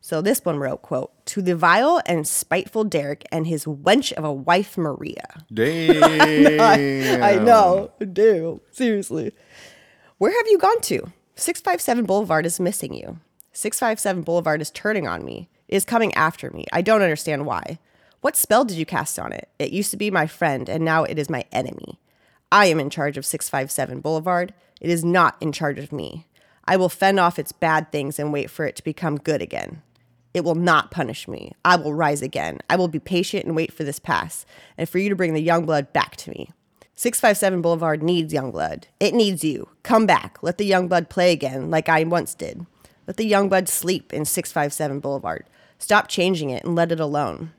So 0.00 0.20
this 0.20 0.44
one 0.44 0.58
wrote, 0.58 0.82
quote, 0.82 1.12
to 1.26 1.40
the 1.40 1.56
vile 1.56 2.02
and 2.04 2.28
spiteful 2.28 2.84
Derek 2.84 3.24
and 3.32 3.46
his 3.46 3.64
wench 3.64 4.12
of 4.12 4.22
a 4.24 4.32
wife 4.32 4.76
Maria. 4.76 5.44
Damn. 5.54 6.60
I 7.22 7.36
know. 7.36 7.90
Do. 8.12 8.60
Seriously. 8.70 9.32
Where 10.18 10.30
have 10.36 10.46
you 10.46 10.58
gone 10.58 10.80
to? 10.82 11.10
657 11.36 12.04
Boulevard 12.04 12.46
is 12.46 12.60
missing 12.60 12.94
you. 12.94 13.18
657 13.52 14.22
Boulevard 14.22 14.62
is 14.62 14.70
turning 14.70 15.08
on 15.08 15.24
me. 15.24 15.48
It 15.66 15.76
is 15.76 15.84
coming 15.84 16.14
after 16.14 16.50
me. 16.50 16.64
I 16.72 16.80
don't 16.80 17.02
understand 17.02 17.44
why. 17.44 17.78
What 18.20 18.36
spell 18.36 18.64
did 18.64 18.76
you 18.76 18.86
cast 18.86 19.18
on 19.18 19.32
it? 19.32 19.48
It 19.58 19.72
used 19.72 19.90
to 19.90 19.96
be 19.96 20.10
my 20.10 20.26
friend, 20.26 20.68
and 20.68 20.84
now 20.84 21.02
it 21.04 21.18
is 21.18 21.28
my 21.28 21.44
enemy. 21.50 21.98
I 22.52 22.66
am 22.66 22.78
in 22.78 22.88
charge 22.88 23.16
of 23.16 23.26
657 23.26 24.00
Boulevard. 24.00 24.54
It 24.80 24.90
is 24.90 25.04
not 25.04 25.36
in 25.40 25.50
charge 25.50 25.78
of 25.78 25.92
me. 25.92 26.26
I 26.66 26.76
will 26.76 26.88
fend 26.88 27.18
off 27.18 27.38
its 27.38 27.52
bad 27.52 27.90
things 27.90 28.18
and 28.18 28.32
wait 28.32 28.48
for 28.48 28.64
it 28.64 28.76
to 28.76 28.84
become 28.84 29.18
good 29.18 29.42
again. 29.42 29.82
It 30.32 30.44
will 30.44 30.54
not 30.54 30.90
punish 30.90 31.26
me. 31.26 31.52
I 31.64 31.76
will 31.76 31.94
rise 31.94 32.22
again. 32.22 32.60
I 32.70 32.76
will 32.76 32.88
be 32.88 33.00
patient 33.00 33.44
and 33.44 33.56
wait 33.56 33.72
for 33.72 33.82
this 33.82 33.98
pass, 33.98 34.46
and 34.78 34.88
for 34.88 34.98
you 34.98 35.08
to 35.08 35.16
bring 35.16 35.34
the 35.34 35.42
young 35.42 35.66
blood 35.66 35.92
back 35.92 36.16
to 36.18 36.30
me. 36.30 36.50
657 36.96 37.60
Boulevard 37.60 38.02
needs 38.02 38.32
young 38.32 38.52
blood. 38.52 38.86
It 39.00 39.14
needs 39.14 39.42
you. 39.42 39.68
Come 39.82 40.06
back. 40.06 40.38
Let 40.42 40.58
the 40.58 40.64
young 40.64 40.86
blood 40.86 41.08
play 41.08 41.32
again, 41.32 41.70
like 41.70 41.88
I 41.88 42.04
once 42.04 42.34
did. 42.34 42.66
Let 43.06 43.16
the 43.16 43.26
young 43.26 43.48
blood 43.48 43.68
sleep 43.68 44.12
in 44.12 44.24
657 44.24 45.00
Boulevard. 45.00 45.46
Stop 45.78 46.08
changing 46.08 46.50
it 46.50 46.64
and 46.64 46.76
let 46.76 46.92
it 46.92 47.00
alone. 47.00 47.52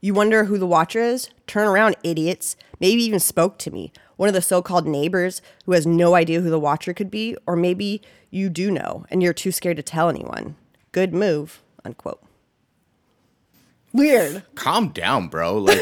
You 0.00 0.14
wonder 0.14 0.44
who 0.44 0.58
the 0.58 0.66
watcher 0.66 1.00
is? 1.00 1.30
Turn 1.48 1.66
around, 1.66 1.96
idiots. 2.04 2.54
Maybe 2.78 3.02
even 3.02 3.18
spoke 3.18 3.58
to 3.58 3.72
me. 3.72 3.92
One 4.16 4.28
of 4.28 4.34
the 4.34 4.42
so 4.42 4.62
called 4.62 4.86
neighbors 4.86 5.42
who 5.66 5.72
has 5.72 5.86
no 5.86 6.14
idea 6.14 6.40
who 6.40 6.50
the 6.50 6.60
watcher 6.60 6.94
could 6.94 7.10
be, 7.10 7.36
or 7.46 7.56
maybe 7.56 8.00
you 8.30 8.48
do 8.48 8.70
know 8.70 9.06
and 9.10 9.22
you're 9.22 9.32
too 9.32 9.50
scared 9.50 9.76
to 9.76 9.82
tell 9.82 10.08
anyone. 10.08 10.54
Good 10.92 11.12
move. 11.12 11.62
Unquote. 11.84 12.22
Weird. 13.92 14.42
Calm 14.54 14.88
down, 14.88 15.28
bro. 15.28 15.58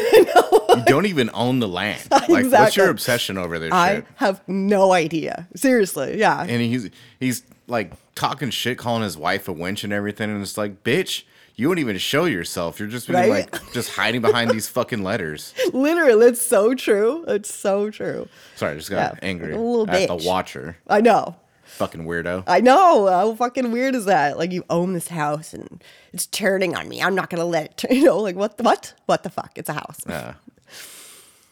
Like 0.68 0.78
you 0.78 0.84
don't 0.92 1.06
even 1.06 1.30
own 1.32 1.60
the 1.60 1.68
land. 1.68 2.02
Like 2.10 2.46
what's 2.50 2.76
your 2.76 2.90
obsession 2.90 3.38
over 3.38 3.58
this 3.58 3.72
I 3.72 3.96
shit? 3.96 4.06
have 4.16 4.42
no 4.48 4.92
idea. 4.92 5.48
Seriously. 5.54 6.18
Yeah. 6.18 6.42
And 6.42 6.60
he's 6.60 6.90
he's 7.20 7.42
like 7.66 7.92
talking 8.14 8.50
shit, 8.50 8.76
calling 8.76 9.02
his 9.02 9.16
wife 9.16 9.48
a 9.48 9.54
wench 9.54 9.84
and 9.84 9.92
everything, 9.92 10.28
and 10.30 10.42
it's 10.42 10.58
like, 10.58 10.82
bitch, 10.84 11.22
you 11.54 11.68
won't 11.68 11.78
even 11.78 11.96
show 11.98 12.24
yourself. 12.26 12.78
You're 12.78 12.88
just 12.88 13.06
being 13.08 13.18
Right? 13.18 13.50
like 13.52 13.72
just 13.72 13.90
hiding 13.94 14.20
behind 14.20 14.50
these 14.50 14.68
fucking 14.68 15.02
letters. 15.02 15.54
Literally, 15.72 16.26
it's 16.26 16.42
so 16.42 16.74
true. 16.74 17.24
It's 17.28 17.52
so 17.54 17.88
true. 17.90 18.28
Sorry, 18.56 18.72
I 18.72 18.76
just 18.76 18.90
got 18.90 19.14
Yeah, 19.14 19.18
angry 19.22 19.52
a 19.54 19.58
little 19.58 19.88
at 19.90 20.08
bitch. 20.08 20.20
the 20.20 20.28
watcher. 20.28 20.76
I 20.88 21.00
know. 21.00 21.36
Fucking 21.76 22.04
weirdo. 22.04 22.44
I 22.46 22.60
know. 22.60 23.06
How 23.06 23.34
fucking 23.34 23.70
weird 23.70 23.94
is 23.94 24.06
that? 24.06 24.38
Like 24.38 24.50
you 24.50 24.64
own 24.70 24.94
this 24.94 25.08
house 25.08 25.52
and 25.52 25.82
it's 26.12 26.26
turning 26.26 26.74
on 26.74 26.88
me. 26.88 27.02
I'm 27.02 27.14
not 27.14 27.28
gonna 27.30 27.44
let 27.44 27.64
it. 27.66 27.76
Turn, 27.76 27.90
you 27.96 28.04
know, 28.04 28.18
like 28.18 28.34
what? 28.36 28.56
The, 28.56 28.62
what? 28.62 28.94
What 29.06 29.22
the 29.22 29.30
fuck? 29.30 29.52
It's 29.56 29.68
a 29.68 29.74
house. 29.74 30.00
Yeah. 30.08 30.34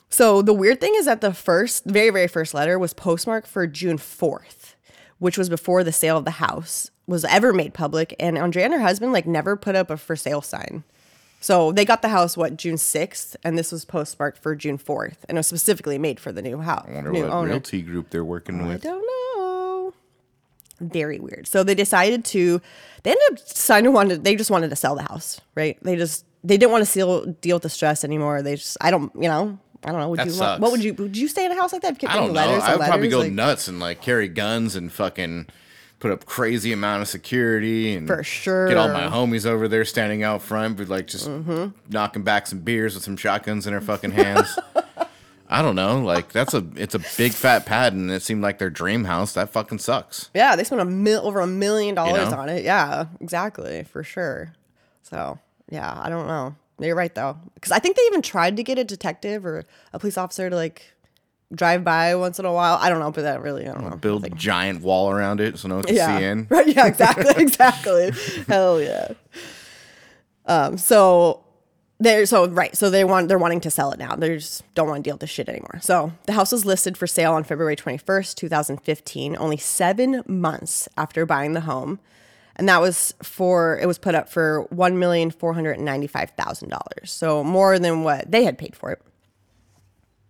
So 0.09 0.43
the 0.43 0.55
weird 0.55 0.81
thing 0.81 0.95
is 0.97 1.07
that 1.07 1.21
the 1.21 1.35
first, 1.35 1.85
very 1.85 2.11
very 2.11 2.29
first 2.29 2.55
letter 2.55 2.79
was 2.79 2.95
postmarked 2.95 3.49
for 3.49 3.67
June 3.67 3.99
4th, 3.99 4.75
which 5.19 5.37
was 5.37 5.49
before 5.49 5.85
the 5.85 5.93
sale 5.93 6.17
of 6.17 6.25
the 6.25 6.33
house 6.33 6.91
was 7.07 7.25
ever 7.27 7.53
made 7.53 7.75
public. 7.75 8.15
And 8.19 8.39
Andrea 8.39 8.65
and 8.65 8.75
her 8.75 8.81
husband 8.81 9.13
like 9.13 9.27
never 9.27 9.57
put 9.57 9.75
up 9.77 9.91
a 9.91 9.97
for 9.97 10.17
sale 10.17 10.41
sign. 10.41 10.85
So 11.41 11.73
they 11.73 11.85
got 11.85 12.01
the 12.01 12.09
house 12.09 12.39
what 12.39 12.57
June 12.57 12.77
6th, 12.77 13.37
and 13.45 13.59
this 13.59 13.71
was 13.71 13.85
postmarked 13.85 14.39
for 14.39 14.57
June 14.57 14.79
4th, 14.79 15.17
and 15.29 15.37
it 15.37 15.41
was 15.41 15.47
specifically 15.47 15.99
made 15.99 16.19
for 16.19 16.33
the 16.33 16.41
new 16.41 16.61
house. 16.61 16.87
I 16.89 16.95
wonder 16.95 17.13
new 17.13 17.23
what 17.25 17.31
owner. 17.33 17.51
realty 17.51 17.83
group 17.83 18.09
they're 18.09 18.25
working 18.25 18.67
with. 18.67 18.87
I 18.87 18.89
don't 18.89 19.03
know. 19.07 19.34
Very 20.81 21.19
weird. 21.21 21.47
So 21.47 21.63
they 21.63 21.75
decided 21.75 22.25
to. 22.27 22.61
They 23.03 23.11
ended 23.11 23.23
up 23.33 23.37
deciding 23.47 23.85
to 23.85 23.91
want 23.93 24.11
to. 24.11 24.19
They 24.19 24.35
just 24.37 24.51
wanted 24.51 24.71
to 24.71 24.77
sell 24.77 24.95
the 24.97 25.03
house, 25.03 25.41
right? 25.55 25.79
They 25.83 25.97
just 25.97 26.25
they 26.43 26.57
didn't 26.57 26.73
want 26.73 26.87
to 26.87 26.93
deal 26.93 27.25
deal 27.27 27.57
with 27.57 27.63
the 27.63 27.69
stress 27.71 28.05
anymore. 28.05 28.43
They 28.43 28.57
just 28.57 28.77
I 28.81 28.91
don't 28.91 29.13
you 29.15 29.29
know 29.29 29.59
I 29.85 29.91
don't 29.91 30.01
know. 30.01 30.09
Would 30.11 30.19
That 30.21 30.27
you 30.27 30.33
sucks. 30.33 30.61
what 30.61 30.71
would 30.73 30.83
you 30.83 30.95
would 30.95 31.17
you 31.17 31.29
stay 31.29 31.45
in 31.45 31.53
a 31.53 31.55
house 31.55 31.73
like 31.73 31.83
that? 31.83 31.95
If 31.97 32.03
you 32.03 32.09
I 32.09 32.15
don't 32.17 32.29
know. 32.29 32.33
letters 32.35 32.63
I 32.65 32.77
would 32.77 32.87
probably 32.87 33.09
go 33.09 33.21
like- 33.21 33.33
nuts 33.33 33.69
and 33.69 33.79
like 33.81 34.01
carry 34.01 34.29
guns 34.29 34.75
and 34.77 34.93
fucking 34.93 35.47
put 36.01 36.11
up 36.11 36.27
crazy 36.27 36.73
amount 36.73 37.03
of 37.03 37.09
security 37.09 37.95
and 37.95 38.07
For 38.07 38.23
sure 38.25 38.69
get 38.69 38.77
all 38.77 38.89
my. 38.89 39.03
Mm-hmm. 39.05 39.15
homies 39.15 39.47
over 39.47 39.69
there 39.69 39.85
standing 39.85 40.23
out 40.23 40.43
front, 40.43 40.77
but 40.77 40.89
like 40.89 41.07
just 41.07 41.31
knocking 41.89 42.23
back 42.23 42.47
some 42.47 42.59
beers 42.61 42.95
with 42.95 43.05
some 43.05 43.17
shotguns 43.17 43.67
in 43.67 43.73
their 43.73 43.81
fucking 43.81 44.11
hands. 44.11 44.59
I 45.49 45.63
don't 45.63 45.77
know. 45.77 46.01
Like 46.01 46.33
that's 46.33 46.55
a 46.55 46.67
it's 46.77 46.95
a 46.95 47.01
big 47.17 47.33
fat 47.33 47.67
pad, 47.67 47.93
and 47.93 48.11
it 48.11 48.23
seemed 48.23 48.43
like 48.43 48.59
their 48.59 48.71
dream 48.71 49.05
house. 49.05 49.35
That 49.35 49.51
fucking 49.51 49.79
sucks. 49.79 50.31
Yeah, 50.35 50.57
they 50.57 50.65
spent 50.65 50.81
a 50.81 50.87
mil 50.87 51.27
over 51.27 51.41
a 51.41 51.47
million 51.47 51.95
dollars 51.95 52.33
on 52.33 52.49
it. 52.49 52.65
Yeah, 52.65 53.07
exactly, 53.21 53.85
for 53.85 54.03
sure. 54.03 54.55
So 55.03 55.39
yeah, 55.71 56.01
I 56.03 56.09
don't 56.09 56.27
know. 56.27 56.57
You're 56.81 56.97
right 56.97 57.15
though, 57.15 57.39
because 57.55 57.73
I 57.73 57.79
think 57.79 57.97
they 57.97 58.03
even 58.07 58.23
tried 58.23 58.57
to 58.57 58.63
get 58.63 58.79
a 58.79 58.85
detective 58.85 59.47
or 59.47 59.65
a 59.93 59.99
police 59.99 60.19
officer 60.19 60.51
to 60.51 60.57
like 60.57 60.95
drive 61.53 61.85
by 61.85 62.15
once 62.17 62.39
in 62.39 62.45
a 62.45 62.53
while. 62.53 62.79
I 62.81 62.89
don't 62.89 62.99
know, 62.99 63.13
but 63.13 63.23
that 63.23 63.43
really 63.43 63.69
I 63.69 63.73
don't 63.73 63.89
know. 63.89 63.97
Build 63.97 64.25
a 64.25 64.31
giant 64.31 64.83
wall 64.83 65.11
around 65.11 65.41
it 65.41 65.59
so 65.59 65.69
no 65.69 65.77
one 65.77 65.85
can 65.85 65.95
yeah. 65.95 66.19
see 66.19 66.25
in. 66.25 66.47
Right. 66.51 66.67
Yeah. 66.67 66.87
Exactly. 66.87 67.33
exactly. 67.43 68.11
Hell 68.49 68.81
yeah. 68.81 69.13
Um. 70.47 70.79
So 70.79 71.44
they're 72.01 72.27
so 72.27 72.49
right. 72.49 72.77
So 72.77 72.91
they 72.91 73.05
want 73.05 73.29
they're 73.29 73.39
wanting 73.39 73.61
to 73.63 73.71
sell 73.71 73.93
it 73.93 73.99
now. 73.99 74.15
They 74.17 74.37
just 74.37 74.63
don't 74.75 74.89
want 74.89 75.05
to 75.05 75.09
deal 75.09 75.15
with 75.15 75.21
this 75.21 75.31
shit 75.31 75.49
anymore. 75.49 75.79
So 75.81 76.13
the 76.27 76.33
house 76.33 76.53
was 76.53 76.65
listed 76.65 76.97
for 76.97 77.07
sale 77.07 77.33
on 77.33 77.45
February 77.45 77.77
twenty 77.77 77.99
first, 77.99 78.37
two 78.37 78.49
thousand 78.49 78.79
fifteen. 78.79 79.37
Only 79.39 79.57
seven 79.57 80.23
months 80.27 80.89
after 80.97 81.25
buying 81.27 81.53
the 81.53 81.63
home. 81.63 82.01
And 82.57 82.69
that 82.69 82.81
was 82.81 83.15
for 83.23 83.79
it 83.81 83.87
was 83.87 83.99
put 83.99 84.15
up 84.15 84.29
for 84.29 84.63
one 84.71 84.99
million 84.99 85.31
four 85.31 85.55
hundred 85.55 85.73
and 85.73 85.85
ninety 85.85 86.07
five 86.07 86.31
thousand 86.31 86.69
dollars. 86.69 87.11
So 87.11 87.43
more 87.43 87.79
than 87.79 88.03
what 88.03 88.31
they 88.31 88.45
had 88.45 88.59
paid 88.59 88.77
for 88.77 88.91
it 88.93 89.01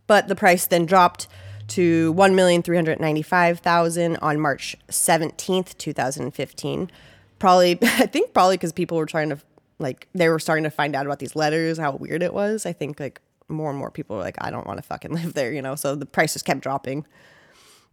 but 0.07 0.29
the 0.29 0.35
price 0.35 0.67
then 0.67 0.87
dropped 0.87 1.27
to 1.69 2.13
one 2.13 2.35
million 2.35 2.63
three 2.63 2.77
hundred 2.77 3.01
ninety-five 3.01 3.61
thousand 3.61 4.17
on 4.19 4.39
March 4.39 4.77
seventeenth, 4.91 5.77
two 5.79 5.93
thousand 5.93 6.31
fifteen. 6.33 6.91
Probably, 7.39 7.79
I 7.83 8.07
think 8.07 8.35
probably 8.35 8.57
because 8.57 8.73
people 8.73 8.99
were 8.99 9.07
trying 9.07 9.31
to 9.31 9.39
like 9.79 10.09
they 10.15 10.29
were 10.29 10.39
starting 10.39 10.65
to 10.65 10.71
find 10.71 10.95
out 10.95 11.07
about 11.07 11.19
these 11.19 11.37
letters, 11.37 11.79
how 11.79 11.93
weird 11.93 12.23
it 12.23 12.33
was. 12.33 12.67
I 12.67 12.73
think 12.73 13.01
like 13.01 13.21
more 13.49 13.71
and 13.71 13.79
more 13.79 13.91
people 13.91 14.17
were 14.17 14.23
like, 14.23 14.37
I 14.41 14.51
don't 14.51 14.67
want 14.67 14.79
to 14.79 14.83
fucking 14.83 15.13
live 15.13 15.35
there, 15.35 15.53
you 15.53 15.63
know. 15.63 15.75
So 15.75 15.95
the 15.95 16.07
price 16.07 16.33
just 16.33 16.45
kept 16.45 16.61
dropping. 16.61 17.07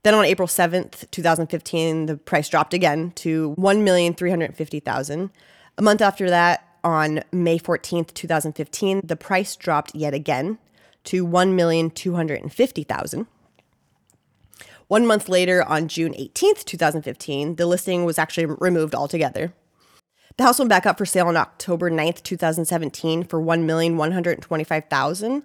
Then 0.03 0.15
on 0.15 0.25
April 0.25 0.47
7th, 0.47 1.09
2015, 1.11 2.07
the 2.07 2.17
price 2.17 2.49
dropped 2.49 2.73
again 2.73 3.11
to 3.17 3.53
1,350,000. 3.57 5.29
A 5.77 5.81
month 5.81 6.01
after 6.01 6.29
that, 6.29 6.67
on 6.83 7.21
May 7.31 7.59
14th, 7.59 8.11
2015, 8.15 9.01
the 9.03 9.15
price 9.15 9.55
dropped 9.55 9.93
yet 9.93 10.15
again 10.15 10.57
to 11.03 11.25
1,250,000. 11.25 13.27
One 14.87 15.05
month 15.05 15.29
later, 15.29 15.63
on 15.63 15.87
June 15.87 16.13
18th, 16.13 16.65
2015, 16.65 17.55
the 17.55 17.65
listing 17.65 18.03
was 18.03 18.17
actually 18.17 18.47
removed 18.47 18.95
altogether. 18.95 19.53
The 20.41 20.47
house 20.47 20.57
went 20.57 20.69
back 20.69 20.87
up 20.87 20.97
for 20.97 21.05
sale 21.05 21.27
on 21.27 21.37
October 21.37 21.91
9th, 21.91 22.23
2017 22.23 23.25
for 23.25 23.39
1,125,000. 23.39 25.43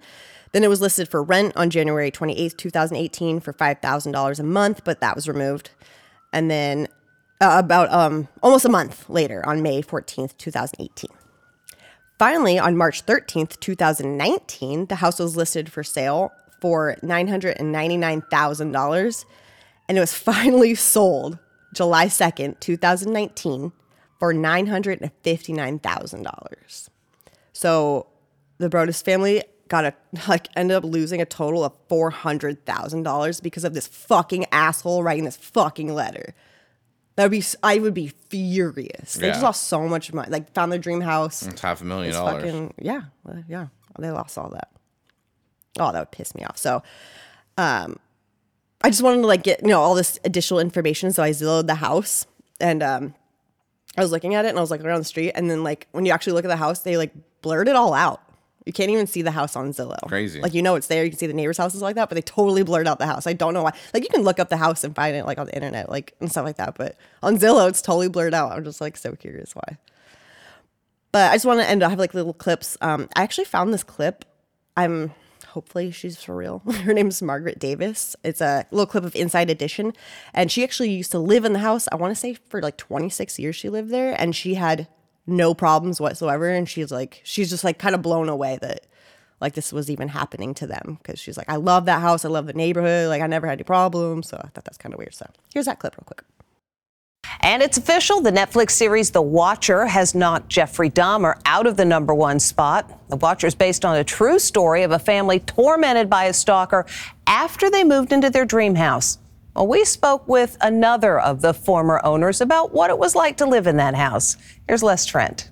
Then 0.53 0.63
it 0.63 0.69
was 0.69 0.81
listed 0.81 1.07
for 1.07 1.21
rent 1.21 1.55
on 1.55 1.69
January 1.69 2.09
28th, 2.09 2.57
2018 2.57 3.39
for 3.39 3.53
$5,000 3.53 4.39
a 4.39 4.43
month, 4.43 4.83
but 4.83 4.99
that 4.99 5.15
was 5.15 5.27
removed. 5.27 5.69
And 6.33 6.49
then 6.49 6.87
uh, 7.39 7.61
about 7.63 7.93
um, 7.93 8.27
almost 8.41 8.65
a 8.65 8.69
month 8.69 9.07
later 9.07 9.47
on 9.47 9.61
May 9.61 9.83
14th, 9.83 10.35
2018. 10.39 11.11
Finally, 12.17 12.57
on 12.57 12.75
March 12.75 13.05
13th, 13.05 13.59
2019, 13.59 14.87
the 14.87 14.95
house 14.95 15.19
was 15.19 15.37
listed 15.37 15.71
for 15.71 15.83
sale 15.83 16.31
for 16.59 16.95
$999,000 17.03 19.25
and 19.87 19.95
it 19.95 20.01
was 20.01 20.13
finally 20.15 20.73
sold 20.73 21.37
July 21.71 22.07
2nd, 22.07 22.59
2019 22.59 23.73
for 24.19 24.33
$959,000. 24.33 26.89
So 27.53 28.07
the 28.57 28.69
Broaddus 28.69 29.01
family 29.03 29.43
got 29.67 29.85
a 29.85 29.93
like 30.27 30.47
ended 30.55 30.77
up 30.77 30.83
losing 30.83 31.21
a 31.21 31.25
total 31.25 31.63
of 31.63 31.73
$400,000 31.87 33.41
because 33.41 33.63
of 33.63 33.73
this 33.73 33.87
fucking 33.87 34.45
asshole 34.51 35.01
writing 35.03 35.23
this 35.25 35.37
fucking 35.37 35.93
letter. 35.93 36.33
That 37.15 37.23
would 37.23 37.31
be 37.31 37.43
I 37.63 37.79
would 37.79 37.95
be 37.95 38.09
furious. 38.29 39.15
They 39.15 39.29
just 39.29 39.41
lost 39.41 39.63
so 39.63 39.87
much 39.87 40.13
money. 40.13 40.29
Like 40.29 40.53
found 40.53 40.71
their 40.71 40.77
dream 40.79 41.01
house. 41.01 41.41
It's 41.41 41.61
half 41.61 41.81
a 41.81 41.85
million 41.85 42.13
dollars. 42.13 42.43
fucking 42.43 42.75
yeah, 42.79 43.03
yeah. 43.47 43.67
They 43.97 44.11
lost 44.11 44.37
all 44.37 44.49
that. 44.49 44.69
Oh, 45.79 45.91
that 45.91 45.99
would 45.99 46.11
piss 46.11 46.35
me 46.35 46.43
off. 46.43 46.59
So, 46.59 46.83
um, 47.57 47.97
I 48.83 48.91
just 48.91 49.01
wanted 49.01 49.21
to 49.21 49.27
like 49.27 49.41
get 49.41 49.63
you 49.63 49.69
know 49.69 49.81
all 49.81 49.95
this 49.95 50.19
additional 50.25 50.59
information. 50.59 51.11
So 51.11 51.23
I 51.23 51.31
zillowed 51.31 51.65
the 51.65 51.73
house, 51.75 52.27
and 52.59 52.83
um, 52.83 53.15
I 53.97 54.01
was 54.01 54.11
looking 54.11 54.35
at 54.35 54.45
it, 54.45 54.49
and 54.49 54.57
I 54.57 54.61
was 54.61 54.71
like 54.71 54.83
around 54.83 54.99
the 54.99 55.05
street, 55.05 55.31
and 55.31 55.49
then 55.49 55.63
like 55.63 55.87
when 55.91 56.05
you 56.05 56.11
actually 56.11 56.33
look 56.33 56.45
at 56.45 56.49
the 56.49 56.57
house, 56.57 56.79
they 56.79 56.97
like 56.97 57.11
blurred 57.41 57.67
it 57.67 57.75
all 57.75 57.93
out. 57.93 58.21
You 58.65 58.73
can't 58.73 58.91
even 58.91 59.07
see 59.07 59.21
the 59.21 59.31
house 59.31 59.55
on 59.55 59.71
Zillow. 59.71 60.01
Crazy. 60.07 60.41
Like 60.41 60.53
you 60.53 60.61
know 60.61 60.75
it's 60.75 60.87
there. 60.87 61.03
You 61.03 61.09
can 61.09 61.17
see 61.17 61.27
the 61.27 61.33
neighbor's 61.33 61.57
houses 61.57 61.81
like 61.81 61.95
that, 61.95 62.09
but 62.09 62.15
they 62.15 62.21
totally 62.21 62.63
blurred 62.63 62.87
out 62.87 62.99
the 62.99 63.05
house. 63.05 63.25
I 63.25 63.33
don't 63.33 63.53
know 63.53 63.63
why. 63.63 63.71
Like 63.93 64.03
you 64.03 64.09
can 64.09 64.23
look 64.23 64.39
up 64.39 64.49
the 64.49 64.57
house 64.57 64.83
and 64.83 64.93
find 64.95 65.15
it 65.15 65.25
like 65.25 65.37
on 65.37 65.45
the 65.45 65.55
internet, 65.55 65.89
like 65.89 66.13
and 66.19 66.29
stuff 66.29 66.45
like 66.45 66.57
that. 66.57 66.75
But 66.77 66.97
on 67.23 67.37
Zillow, 67.37 67.69
it's 67.69 67.81
totally 67.81 68.09
blurred 68.09 68.33
out. 68.33 68.51
I'm 68.51 68.63
just 68.63 68.81
like 68.81 68.97
so 68.97 69.13
curious 69.13 69.55
why. 69.55 69.77
But 71.11 71.31
I 71.31 71.35
just 71.35 71.45
want 71.45 71.61
to 71.61 71.69
end. 71.69 71.81
I 71.81 71.89
have 71.89 71.99
like 71.99 72.13
little 72.13 72.33
clips. 72.33 72.77
Um, 72.81 73.07
I 73.15 73.23
actually 73.23 73.45
found 73.45 73.73
this 73.73 73.83
clip. 73.83 74.25
I'm 74.75 75.13
hopefully 75.57 75.89
she's 75.89 76.21
for 76.21 76.35
real. 76.35 76.59
Her 76.83 76.93
name's 76.93 77.19
Margaret 77.19 77.57
Davis. 77.57 78.15
It's 78.23 78.41
a 78.41 78.67
little 78.69 78.85
clip 78.85 79.03
of 79.03 79.15
Inside 79.15 79.49
Edition, 79.49 79.91
and 80.35 80.51
she 80.51 80.63
actually 80.63 80.91
used 80.91 81.11
to 81.13 81.17
live 81.17 81.45
in 81.45 81.53
the 81.53 81.59
house. 81.59 81.87
I 81.91 81.95
want 81.95 82.11
to 82.11 82.15
say 82.15 82.35
for 82.35 82.61
like 82.61 82.77
26 82.77 83.39
years 83.39 83.55
she 83.55 83.67
lived 83.67 83.89
there, 83.89 84.13
and 84.21 84.35
she 84.35 84.53
had 84.53 84.87
no 85.25 85.55
problems 85.55 85.99
whatsoever. 85.99 86.47
And 86.47 86.69
she's 86.69 86.91
like, 86.91 87.21
she's 87.23 87.49
just 87.49 87.63
like 87.63 87.79
kind 87.79 87.95
of 87.95 88.03
blown 88.03 88.29
away 88.29 88.59
that 88.61 88.85
like 89.41 89.55
this 89.55 89.73
was 89.73 89.89
even 89.89 90.09
happening 90.09 90.53
to 90.53 90.67
them 90.67 90.99
because 91.01 91.19
she's 91.19 91.37
like, 91.37 91.49
I 91.49 91.55
love 91.55 91.85
that 91.85 92.01
house. 92.01 92.23
I 92.23 92.29
love 92.29 92.45
the 92.45 92.53
neighborhood. 92.53 93.09
Like 93.09 93.23
I 93.23 93.27
never 93.27 93.47
had 93.47 93.53
any 93.53 93.63
problems. 93.63 94.29
So 94.29 94.37
I 94.37 94.49
thought 94.49 94.63
that's 94.63 94.77
kind 94.77 94.93
of 94.93 94.99
weird. 94.99 95.15
So 95.15 95.25
here's 95.51 95.65
that 95.65 95.79
clip 95.79 95.97
real 95.97 96.05
quick. 96.05 96.21
And 97.41 97.61
it's 97.61 97.77
official. 97.77 98.21
The 98.21 98.31
Netflix 98.31 98.71
series 98.71 99.11
The 99.11 99.21
Watcher 99.21 99.85
has 99.85 100.15
knocked 100.15 100.49
Jeffrey 100.49 100.89
Dahmer 100.89 101.39
out 101.45 101.67
of 101.67 101.77
the 101.77 101.85
number 101.85 102.13
one 102.13 102.39
spot. 102.39 103.09
The 103.09 103.15
Watcher 103.17 103.47
is 103.47 103.55
based 103.55 103.85
on 103.85 103.95
a 103.97 104.03
true 104.03 104.39
story 104.39 104.83
of 104.83 104.91
a 104.91 104.99
family 104.99 105.39
tormented 105.39 106.09
by 106.09 106.25
a 106.25 106.33
stalker 106.33 106.85
after 107.27 107.69
they 107.69 107.83
moved 107.83 108.11
into 108.11 108.29
their 108.29 108.45
dream 108.45 108.75
house. 108.75 109.19
Well, 109.55 109.67
we 109.67 109.85
spoke 109.85 110.27
with 110.27 110.57
another 110.61 111.19
of 111.19 111.41
the 111.41 111.53
former 111.53 111.99
owners 112.03 112.41
about 112.41 112.73
what 112.73 112.89
it 112.89 112.97
was 112.97 113.15
like 113.15 113.37
to 113.37 113.45
live 113.45 113.67
in 113.67 113.77
that 113.77 113.95
house. 113.95 114.37
Here's 114.67 114.83
Les 114.83 115.05
Trent. 115.05 115.49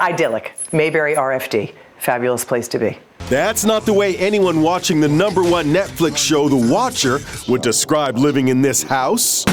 Idyllic. 0.00 0.54
Mayberry 0.72 1.14
RFD. 1.14 1.74
Fabulous 1.98 2.44
place 2.44 2.68
to 2.68 2.78
be. 2.78 2.98
That's 3.30 3.64
not 3.64 3.86
the 3.86 3.92
way 3.92 4.16
anyone 4.18 4.60
watching 4.60 5.00
the 5.00 5.08
number 5.08 5.42
one 5.42 5.66
Netflix 5.66 6.18
show, 6.18 6.48
The 6.48 6.70
Watcher, 6.70 7.20
would 7.48 7.62
describe 7.62 8.18
living 8.18 8.48
in 8.48 8.60
this 8.60 8.82
house. 8.82 9.46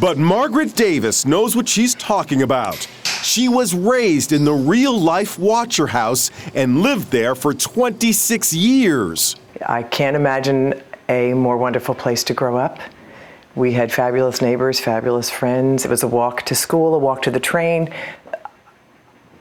But 0.00 0.16
Margaret 0.16 0.74
Davis 0.76 1.26
knows 1.26 1.54
what 1.54 1.68
she's 1.68 1.94
talking 1.94 2.40
about. 2.40 2.88
She 3.22 3.50
was 3.50 3.74
raised 3.74 4.32
in 4.32 4.46
the 4.46 4.54
real 4.54 4.98
life 4.98 5.38
Watcher 5.38 5.88
house 5.88 6.30
and 6.54 6.80
lived 6.80 7.10
there 7.10 7.34
for 7.34 7.52
26 7.52 8.54
years. 8.54 9.36
I 9.66 9.82
can't 9.82 10.16
imagine 10.16 10.82
a 11.10 11.34
more 11.34 11.58
wonderful 11.58 11.94
place 11.94 12.24
to 12.24 12.34
grow 12.34 12.56
up. 12.56 12.78
We 13.54 13.72
had 13.72 13.92
fabulous 13.92 14.40
neighbors, 14.40 14.80
fabulous 14.80 15.28
friends. 15.28 15.84
It 15.84 15.90
was 15.90 16.02
a 16.02 16.08
walk 16.08 16.46
to 16.46 16.54
school, 16.54 16.94
a 16.94 16.98
walk 16.98 17.20
to 17.22 17.30
the 17.30 17.40
train. 17.40 17.92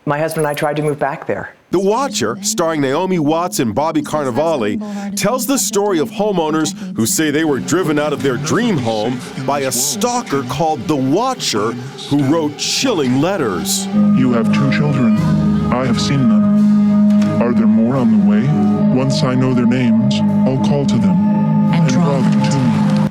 My 0.09 0.17
husband 0.17 0.47
and 0.47 0.47
I 0.47 0.55
tried 0.55 0.75
to 0.77 0.81
move 0.81 0.97
back 0.97 1.27
there. 1.27 1.53
The 1.69 1.79
Watcher, 1.79 2.35
starring 2.41 2.81
Naomi 2.81 3.19
Watts 3.19 3.59
and 3.59 3.75
Bobby 3.75 4.01
Cannavale, 4.01 5.15
tells 5.15 5.45
the 5.45 5.59
story 5.59 5.99
of 5.99 6.09
homeowners 6.09 6.73
who 6.97 7.05
say 7.05 7.29
they 7.29 7.45
were 7.45 7.59
driven 7.59 7.99
out 7.99 8.11
of 8.11 8.23
their 8.23 8.37
dream 8.37 8.75
home 8.75 9.19
by 9.45 9.59
a 9.59 9.71
stalker 9.71 10.41
called 10.49 10.79
the 10.87 10.95
Watcher 10.95 11.73
who 12.09 12.23
wrote 12.23 12.57
chilling 12.57 13.21
letters. 13.21 13.85
You 13.85 14.33
have 14.33 14.47
two 14.47 14.71
children. 14.71 15.15
I 15.71 15.85
have 15.85 16.01
seen 16.01 16.27
them. 16.27 17.39
Are 17.39 17.53
there 17.53 17.67
more 17.67 17.95
on 17.95 18.19
the 18.19 18.27
way? 18.27 18.47
Once 18.97 19.21
I 19.21 19.35
know 19.35 19.53
their 19.53 19.67
names, 19.67 20.15
I'll 20.49 20.65
call 20.65 20.87
to 20.87 20.95
them 20.97 21.17
and 21.71 21.87
draw 21.87 22.19
them 22.19 22.31
to 22.49 22.57
me. 22.57 22.58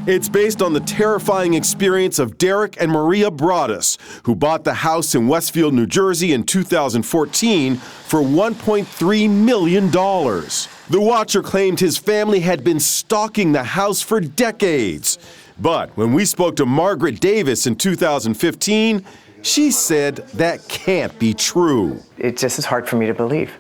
It's 0.08 0.30
based 0.30 0.62
on 0.62 0.72
the 0.72 0.80
terrifying 0.80 1.52
experience 1.52 2.18
of 2.18 2.38
Derek 2.38 2.80
and 2.80 2.90
Maria 2.90 3.30
Broaddus, 3.30 3.98
who 4.24 4.34
bought 4.34 4.64
the 4.64 4.72
house 4.72 5.14
in 5.14 5.28
Westfield, 5.28 5.74
New 5.74 5.84
Jersey 5.84 6.32
in 6.32 6.44
2014 6.44 7.76
for 7.76 8.20
$1.3 8.20 9.30
million. 9.30 9.90
The 9.90 10.98
Watcher 10.98 11.42
claimed 11.42 11.80
his 11.80 11.98
family 11.98 12.40
had 12.40 12.64
been 12.64 12.80
stalking 12.80 13.52
the 13.52 13.62
house 13.62 14.00
for 14.00 14.18
decades. 14.18 15.18
But 15.60 15.94
when 15.94 16.14
we 16.14 16.24
spoke 16.24 16.56
to 16.56 16.64
Margaret 16.64 17.20
Davis 17.20 17.66
in 17.66 17.76
2015, 17.76 19.04
she 19.42 19.70
said 19.70 20.16
that 20.32 20.66
can't 20.68 21.18
be 21.18 21.34
true. 21.34 22.02
It 22.16 22.38
just 22.38 22.58
is 22.58 22.64
hard 22.64 22.88
for 22.88 22.96
me 22.96 23.04
to 23.08 23.14
believe 23.14 23.52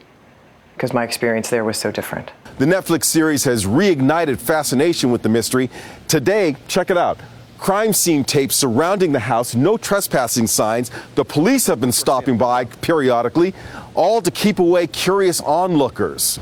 because 0.72 0.94
my 0.94 1.04
experience 1.04 1.50
there 1.50 1.64
was 1.64 1.76
so 1.76 1.92
different. 1.92 2.32
The 2.58 2.66
Netflix 2.66 3.04
series 3.04 3.44
has 3.44 3.66
reignited 3.66 4.38
fascination 4.38 5.12
with 5.12 5.22
the 5.22 5.28
mystery. 5.28 5.70
Today, 6.08 6.56
check 6.66 6.90
it 6.90 6.96
out. 6.96 7.16
Crime 7.56 7.92
scene 7.92 8.24
tapes 8.24 8.56
surrounding 8.56 9.12
the 9.12 9.20
house, 9.20 9.54
no 9.54 9.76
trespassing 9.76 10.48
signs. 10.48 10.90
The 11.14 11.24
police 11.24 11.68
have 11.68 11.80
been 11.80 11.92
stopping 11.92 12.36
by 12.36 12.64
periodically, 12.64 13.54
all 13.94 14.20
to 14.20 14.30
keep 14.32 14.58
away 14.58 14.88
curious 14.88 15.40
onlookers. 15.40 16.40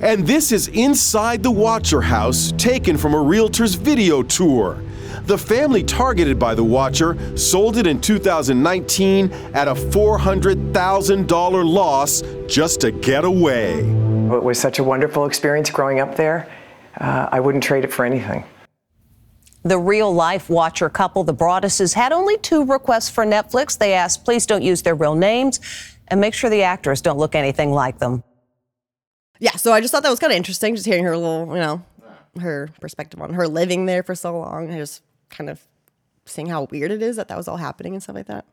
And 0.00 0.24
this 0.24 0.52
is 0.52 0.68
inside 0.68 1.42
the 1.42 1.50
Watcher 1.50 2.02
house, 2.02 2.52
taken 2.56 2.96
from 2.96 3.14
a 3.14 3.20
realtor's 3.20 3.74
video 3.74 4.22
tour. 4.22 4.80
The 5.28 5.36
family 5.36 5.82
targeted 5.82 6.38
by 6.38 6.54
the 6.54 6.64
Watcher 6.64 7.36
sold 7.36 7.76
it 7.76 7.86
in 7.86 8.00
2019 8.00 9.30
at 9.52 9.68
a 9.68 9.74
$400,000 9.74 11.70
loss 11.70 12.22
just 12.46 12.80
to 12.80 12.90
get 12.90 13.26
away. 13.26 13.80
It 13.80 14.42
was 14.42 14.58
such 14.58 14.78
a 14.78 14.82
wonderful 14.82 15.26
experience 15.26 15.68
growing 15.68 16.00
up 16.00 16.16
there. 16.16 16.50
Uh, 16.98 17.28
I 17.30 17.40
wouldn't 17.40 17.62
trade 17.62 17.84
it 17.84 17.92
for 17.92 18.06
anything. 18.06 18.42
The 19.64 19.78
real 19.78 20.10
life 20.10 20.48
Watcher 20.48 20.88
couple, 20.88 21.24
the 21.24 21.34
Broadduses, 21.34 21.92
had 21.92 22.10
only 22.10 22.38
two 22.38 22.64
requests 22.64 23.10
for 23.10 23.26
Netflix. 23.26 23.76
They 23.76 23.92
asked, 23.92 24.24
please 24.24 24.46
don't 24.46 24.62
use 24.62 24.80
their 24.80 24.94
real 24.94 25.14
names 25.14 25.60
and 26.06 26.22
make 26.22 26.32
sure 26.32 26.48
the 26.48 26.62
actors 26.62 27.02
don't 27.02 27.18
look 27.18 27.34
anything 27.34 27.70
like 27.72 27.98
them. 27.98 28.24
yeah, 29.40 29.50
so 29.50 29.74
I 29.74 29.82
just 29.82 29.92
thought 29.92 30.04
that 30.04 30.10
was 30.10 30.20
kind 30.20 30.32
of 30.32 30.38
interesting, 30.38 30.74
just 30.74 30.86
hearing 30.86 31.04
her 31.04 31.18
little, 31.18 31.48
you 31.48 31.60
know, 31.60 31.84
her 32.40 32.70
perspective 32.80 33.20
on 33.20 33.34
her 33.34 33.46
living 33.46 33.84
there 33.84 34.02
for 34.02 34.14
so 34.14 34.38
long, 34.38 34.70
and 34.70 34.78
just 34.78 35.02
kind 35.30 35.50
of 35.50 35.62
seeing 36.26 36.48
how 36.48 36.64
weird 36.70 36.90
it 36.90 37.02
is 37.02 37.16
that 37.16 37.28
that 37.28 37.36
was 37.36 37.48
all 37.48 37.56
happening 37.56 37.94
and 37.94 38.02
stuff 38.02 38.16
like 38.16 38.26
that. 38.26 38.44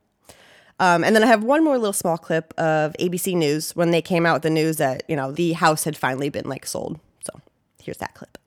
Um, 0.80 1.04
and 1.04 1.16
then 1.16 1.24
I 1.24 1.28
have 1.28 1.44
one 1.44 1.64
more 1.64 1.78
little 1.78 1.94
small 1.94 2.18
clip 2.18 2.54
of 2.58 2.94
ABC 3.00 3.36
News 3.36 3.76
when 3.76 3.92
they 3.92 4.02
came 4.02 4.26
out 4.26 4.36
with 4.36 4.44
the 4.44 4.50
news 4.50 4.78
that 4.78 5.04
you 5.08 5.16
know 5.16 5.32
the 5.32 5.54
house 5.54 5.86
had 5.86 5.96
finally 5.96 6.30
been 6.30 6.48
like 6.50 6.66
sold. 6.66 7.00
So 7.24 7.40
here's 7.82 7.98
that 7.98 8.14
clip. 8.14 8.38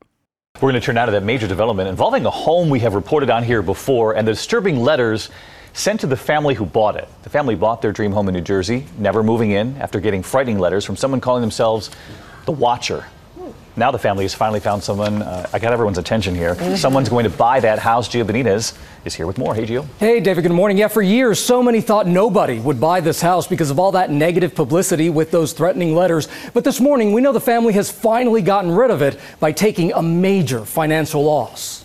We're 0.57 0.71
going 0.71 0.75
to 0.75 0.81
turn 0.81 0.97
now 0.97 1.07
to 1.07 1.13
that 1.13 1.23
major 1.23 1.47
development 1.47 1.89
involving 1.89 2.27
a 2.27 2.31
home 2.31 2.69
we 2.69 2.81
have 2.81 2.95
reported 2.95 3.31
on 3.31 3.45
here 3.45 3.63
before 3.63 4.17
and 4.17 4.27
the 4.27 4.33
disturbing 4.33 4.81
letters 4.81 5.31
sent 5.73 6.01
to 6.01 6.09
the 6.09 6.17
family 6.17 6.55
who 6.55 6.67
bought 6.67 6.97
it. 6.97 7.09
The 7.23 7.31
family 7.31 7.55
bought 7.55 7.81
their 7.81 7.93
dream 7.93 8.11
home 8.11 8.27
in 8.29 8.35
New 8.35 8.41
Jersey, 8.41 8.85
never 8.99 9.23
moving 9.23 9.53
in 9.53 9.77
after 9.77 10.01
getting 10.01 10.23
frightening 10.23 10.59
letters 10.59 10.85
from 10.85 10.97
someone 10.97 11.21
calling 11.21 11.41
themselves 11.41 11.91
the 12.45 12.53
Watcher. 12.53 13.07
Now 13.79 13.93
the 13.93 13.99
family 13.99 14.25
has 14.25 14.35
finally 14.35 14.59
found 14.59 14.83
someone. 14.83 15.23
Uh, 15.23 15.49
I 15.53 15.61
got 15.61 15.73
everyone's 15.73 15.99
attention 15.99 16.35
here. 16.35 16.57
Someone's 16.77 17.09
going 17.09 17.23
to 17.23 17.31
buy 17.31 17.61
that 17.61 17.79
house. 17.79 18.09
Gio 18.09 18.25
Benitez 18.25 18.77
is 19.05 19.15
here 19.15 19.25
with 19.25 19.39
more. 19.39 19.55
Hey, 19.55 19.67
Gio. 19.67 19.87
Hey, 20.01 20.19
David, 20.19 20.43
good 20.43 20.51
morning. 20.53 20.77
Yeah, 20.77 20.89
for 20.89 21.01
years, 21.01 21.39
so 21.39 21.63
many 21.63 21.81
thought 21.81 22.09
nobody 22.09 22.59
would 22.59 22.81
buy 22.81 23.01
this 23.01 23.21
house 23.21 23.47
because 23.47 23.71
of 23.71 23.79
all 23.79 23.93
that 23.93 24.11
negative 24.11 24.53
publicity 24.53 25.11
with 25.11 25.31
those 25.31 25.53
threatening 25.53 25.95
letters. 25.95 26.27
But 26.55 26.65
this 26.65 26.81
morning, 26.81 27.13
we 27.13 27.21
know 27.21 27.33
the 27.33 27.41
family 27.41 27.73
has 27.75 27.89
finally 27.89 28.43
gotten 28.43 28.73
rid 28.73 28.91
of 28.91 29.01
it 29.01 29.17
by 29.39 29.53
taking 29.53 29.93
a 29.93 30.03
major 30.03 30.65
financial 30.65 31.23
loss. 31.23 31.85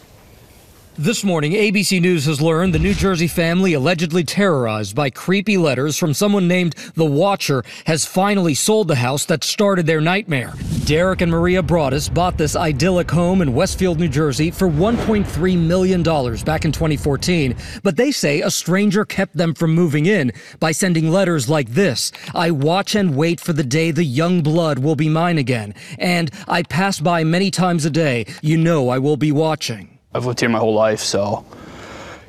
This 0.95 1.23
morning, 1.23 1.53
ABC 1.53 1.99
News 1.99 2.25
has 2.25 2.39
learned 2.39 2.71
the 2.71 2.77
New 2.77 2.93
Jersey 2.93 3.25
family 3.25 3.73
allegedly 3.73 4.23
terrorized 4.23 4.95
by 4.95 5.09
creepy 5.09 5.57
letters 5.57 5.97
from 5.97 6.13
someone 6.13 6.47
named 6.47 6.75
The 6.93 7.03
Watcher 7.03 7.63
has 7.87 8.05
finally 8.05 8.53
sold 8.53 8.89
the 8.89 8.95
house 8.95 9.25
that 9.25 9.43
started 9.43 9.87
their 9.87 10.01
nightmare. 10.01 10.53
Derek 10.85 11.21
and 11.21 11.31
Maria 11.31 11.63
Broaddus 11.63 12.13
bought 12.13 12.37
this 12.37 12.55
idyllic 12.55 13.09
home 13.09 13.41
in 13.41 13.55
Westfield, 13.55 13.99
New 13.99 14.07
Jersey 14.07 14.51
for 14.51 14.69
$1.3 14.69 15.57
million 15.57 16.03
back 16.43 16.63
in 16.63 16.71
2014, 16.71 17.55
but 17.81 17.97
they 17.97 18.11
say 18.11 18.41
a 18.41 18.51
stranger 18.51 19.03
kept 19.03 19.35
them 19.35 19.55
from 19.55 19.73
moving 19.73 20.05
in 20.05 20.31
by 20.59 20.71
sending 20.71 21.09
letters 21.09 21.49
like 21.49 21.69
this 21.69 22.11
I 22.35 22.51
watch 22.51 22.93
and 22.93 23.17
wait 23.17 23.39
for 23.39 23.53
the 23.53 23.63
day 23.63 23.89
the 23.89 24.03
young 24.03 24.43
blood 24.43 24.77
will 24.77 24.95
be 24.95 25.09
mine 25.09 25.39
again, 25.39 25.73
and 25.97 26.29
I 26.47 26.61
pass 26.61 26.99
by 26.99 27.23
many 27.23 27.49
times 27.49 27.83
a 27.83 27.89
day. 27.89 28.27
You 28.43 28.57
know 28.59 28.89
I 28.89 28.99
will 28.99 29.17
be 29.17 29.31
watching. 29.31 29.92
I've 30.15 30.25
lived 30.25 30.39
here 30.39 30.49
my 30.49 30.59
whole 30.59 30.73
life, 30.75 30.99
so 30.99 31.45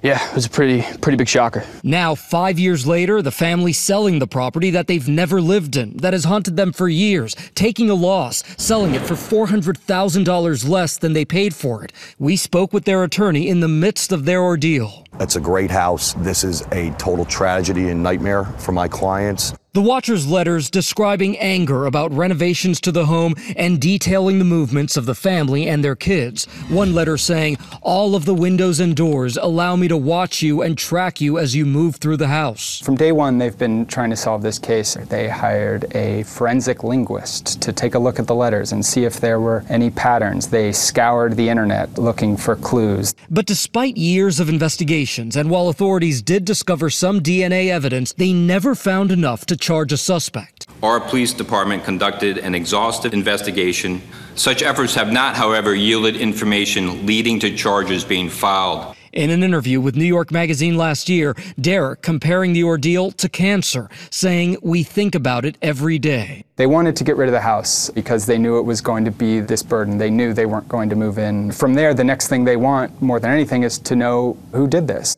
yeah, 0.05 0.29
it 0.29 0.35
was 0.35 0.45
a 0.45 0.51
pretty 0.51 0.83
pretty 0.99 1.17
big 1.17 1.29
shocker. 1.29 1.65
Now, 1.83 2.15
five 2.15 2.59
years 2.59 2.87
later, 2.87 3.23
the 3.23 3.31
family 3.31 3.73
selling 3.73 4.19
the 4.19 4.27
property 4.27 4.71
that 4.71 4.87
they've 4.87 5.09
never 5.09 5.41
lived 5.41 5.77
in, 5.77 5.97
that 5.97 6.13
has 6.13 6.25
haunted 6.25 6.57
them 6.57 6.73
for 6.73 6.89
years, 6.89 7.35
taking 7.55 7.89
a 7.89 7.95
loss, 7.95 8.43
selling 8.59 8.95
it 8.95 9.01
for 9.01 9.15
$400,000 9.15 10.69
less 10.69 10.99
than 10.99 11.15
they 11.15 11.25
paid 11.25 11.55
for 11.55 11.83
it. 11.83 11.93
We 12.19 12.37
spoke 12.37 12.75
with 12.75 12.85
their 12.85 13.03
attorney 13.03 13.49
in 13.49 13.61
the 13.61 13.69
midst 13.69 14.13
of 14.13 14.27
their 14.27 14.43
ordeal. 14.43 15.05
It's 15.21 15.37
a 15.37 15.41
great 15.41 15.71
house. 15.71 16.13
This 16.19 16.45
is 16.45 16.63
a 16.73 16.91
total 16.99 17.25
tragedy 17.25 17.89
and 17.89 18.03
nightmare 18.03 18.45
for 18.45 18.73
my 18.73 18.89
clients. 18.89 19.55
The 19.75 19.83
Watcher's 19.83 20.25
letters 20.25 20.71
describing 20.71 21.37
anger 21.39 21.87
about 21.87 22.13
renovations 22.13 22.81
to 22.83 22.93
the 22.93 23.07
home 23.07 23.35
and 23.57 23.81
detailing 23.81 24.39
the 24.39 24.45
movements 24.45 24.97
of 24.97 25.05
the 25.05 25.17
family 25.17 25.67
and 25.67 25.83
their 25.83 25.97
kids. 25.97 26.45
One 26.69 26.95
letter 26.95 27.19
saying, 27.19 27.59
All 27.83 28.15
of 28.15 28.25
the 28.25 28.37
windows 28.37 28.79
and 28.79 28.95
doors 28.95 29.37
allow 29.37 29.75
me 29.75 29.89
to 29.89 29.97
watch 29.97 30.43
you 30.43 30.63
and 30.63 30.79
track 30.79 31.21
you 31.21 31.41
as 31.41 31.57
you 31.57 31.67
move 31.67 31.97
through 31.97 32.19
the 32.19 32.29
house. 32.29 32.79
From 32.83 32.95
day 32.95 33.11
one, 33.11 33.39
they've 33.39 33.59
been 33.59 33.85
trying 33.87 34.11
to 34.11 34.17
solve 34.17 34.43
this 34.43 34.61
case. 34.61 34.95
They 34.95 35.29
hired 35.29 35.93
a 35.97 36.23
forensic 36.23 36.85
linguist 36.85 37.61
to 37.63 37.73
take 37.73 37.97
a 37.97 37.99
look 37.99 38.21
at 38.21 38.29
the 38.29 38.35
letters 38.37 38.71
and 38.71 38.87
see 38.87 39.05
if 39.05 39.19
there 39.19 39.41
were 39.41 39.65
any 39.69 39.91
patterns. 39.91 40.47
They 40.47 40.71
scoured 40.71 41.35
the 41.35 41.49
internet 41.49 41.99
looking 41.99 42.37
for 42.37 42.55
clues. 42.55 43.13
But 43.29 43.47
despite 43.47 43.97
years 43.97 44.39
of 44.39 44.49
investigations, 44.49 45.35
and 45.35 45.51
while 45.51 45.67
authorities 45.67 46.23
did 46.23 46.45
discover 46.45 46.91
some 46.91 47.21
DNA 47.21 47.71
evidence, 47.71 48.13
they 48.13 48.33
never 48.33 48.77
found 48.77 49.11
enough 49.11 49.45
to 49.47 49.64
charge 49.65 49.93
a 49.93 49.97
suspect. 49.97 50.67
Our 50.83 51.01
police 51.01 51.33
department 51.33 51.85
conducted 51.85 52.37
an 52.37 52.55
exhaustive 52.55 53.15
investigation. 53.15 54.03
Such 54.35 54.63
efforts 54.63 54.95
have 54.95 55.11
not, 55.11 55.37
however, 55.37 55.75
yielded 55.75 56.17
information 56.17 57.07
leading 57.07 57.41
to 57.41 57.57
charges 57.57 58.05
being 58.05 58.29
filed. 58.29 58.95
In 59.15 59.31
an 59.31 59.43
interview 59.43 59.81
with 59.81 59.97
New 59.97 60.05
York 60.05 60.31
Magazine 60.33 60.77
last 60.77 61.09
year, 61.09 61.37
Derek 61.59 62.03
comparing 62.03 62.53
the 62.53 62.65
ordeal 62.65 63.13
to 63.13 63.29
cancer, 63.29 63.89
saying, 64.11 64.59
We 64.61 64.83
think 64.83 65.15
about 65.15 65.45
it 65.45 65.57
every 65.63 65.99
day. 65.99 66.45
They 66.57 66.67
wanted 66.67 66.97
to 66.97 67.05
get 67.05 67.17
rid 67.17 67.29
of 67.29 67.33
the 67.33 67.41
house 67.41 67.91
because 67.91 68.27
they 68.27 68.39
knew 68.39 68.59
it 68.59 68.63
was 68.63 68.81
going 68.81 69.05
to 69.05 69.13
be 69.13 69.41
this 69.41 69.63
burden. 69.63 69.97
They 69.99 70.11
knew 70.11 70.35
they 70.35 70.47
weren't 70.47 70.69
going 70.69 70.91
to 70.91 70.97
move 70.97 71.19
in. 71.19 71.53
From 71.53 71.75
there, 71.75 71.95
the 71.95 72.05
next 72.05 72.27
thing 72.27 72.45
they 72.45 72.57
want, 72.57 73.01
more 73.01 73.21
than 73.21 73.31
anything, 73.31 73.63
is 73.63 73.79
to 73.79 73.97
know 73.97 74.37
who 74.53 74.67
did 74.67 74.89
this. 74.89 75.17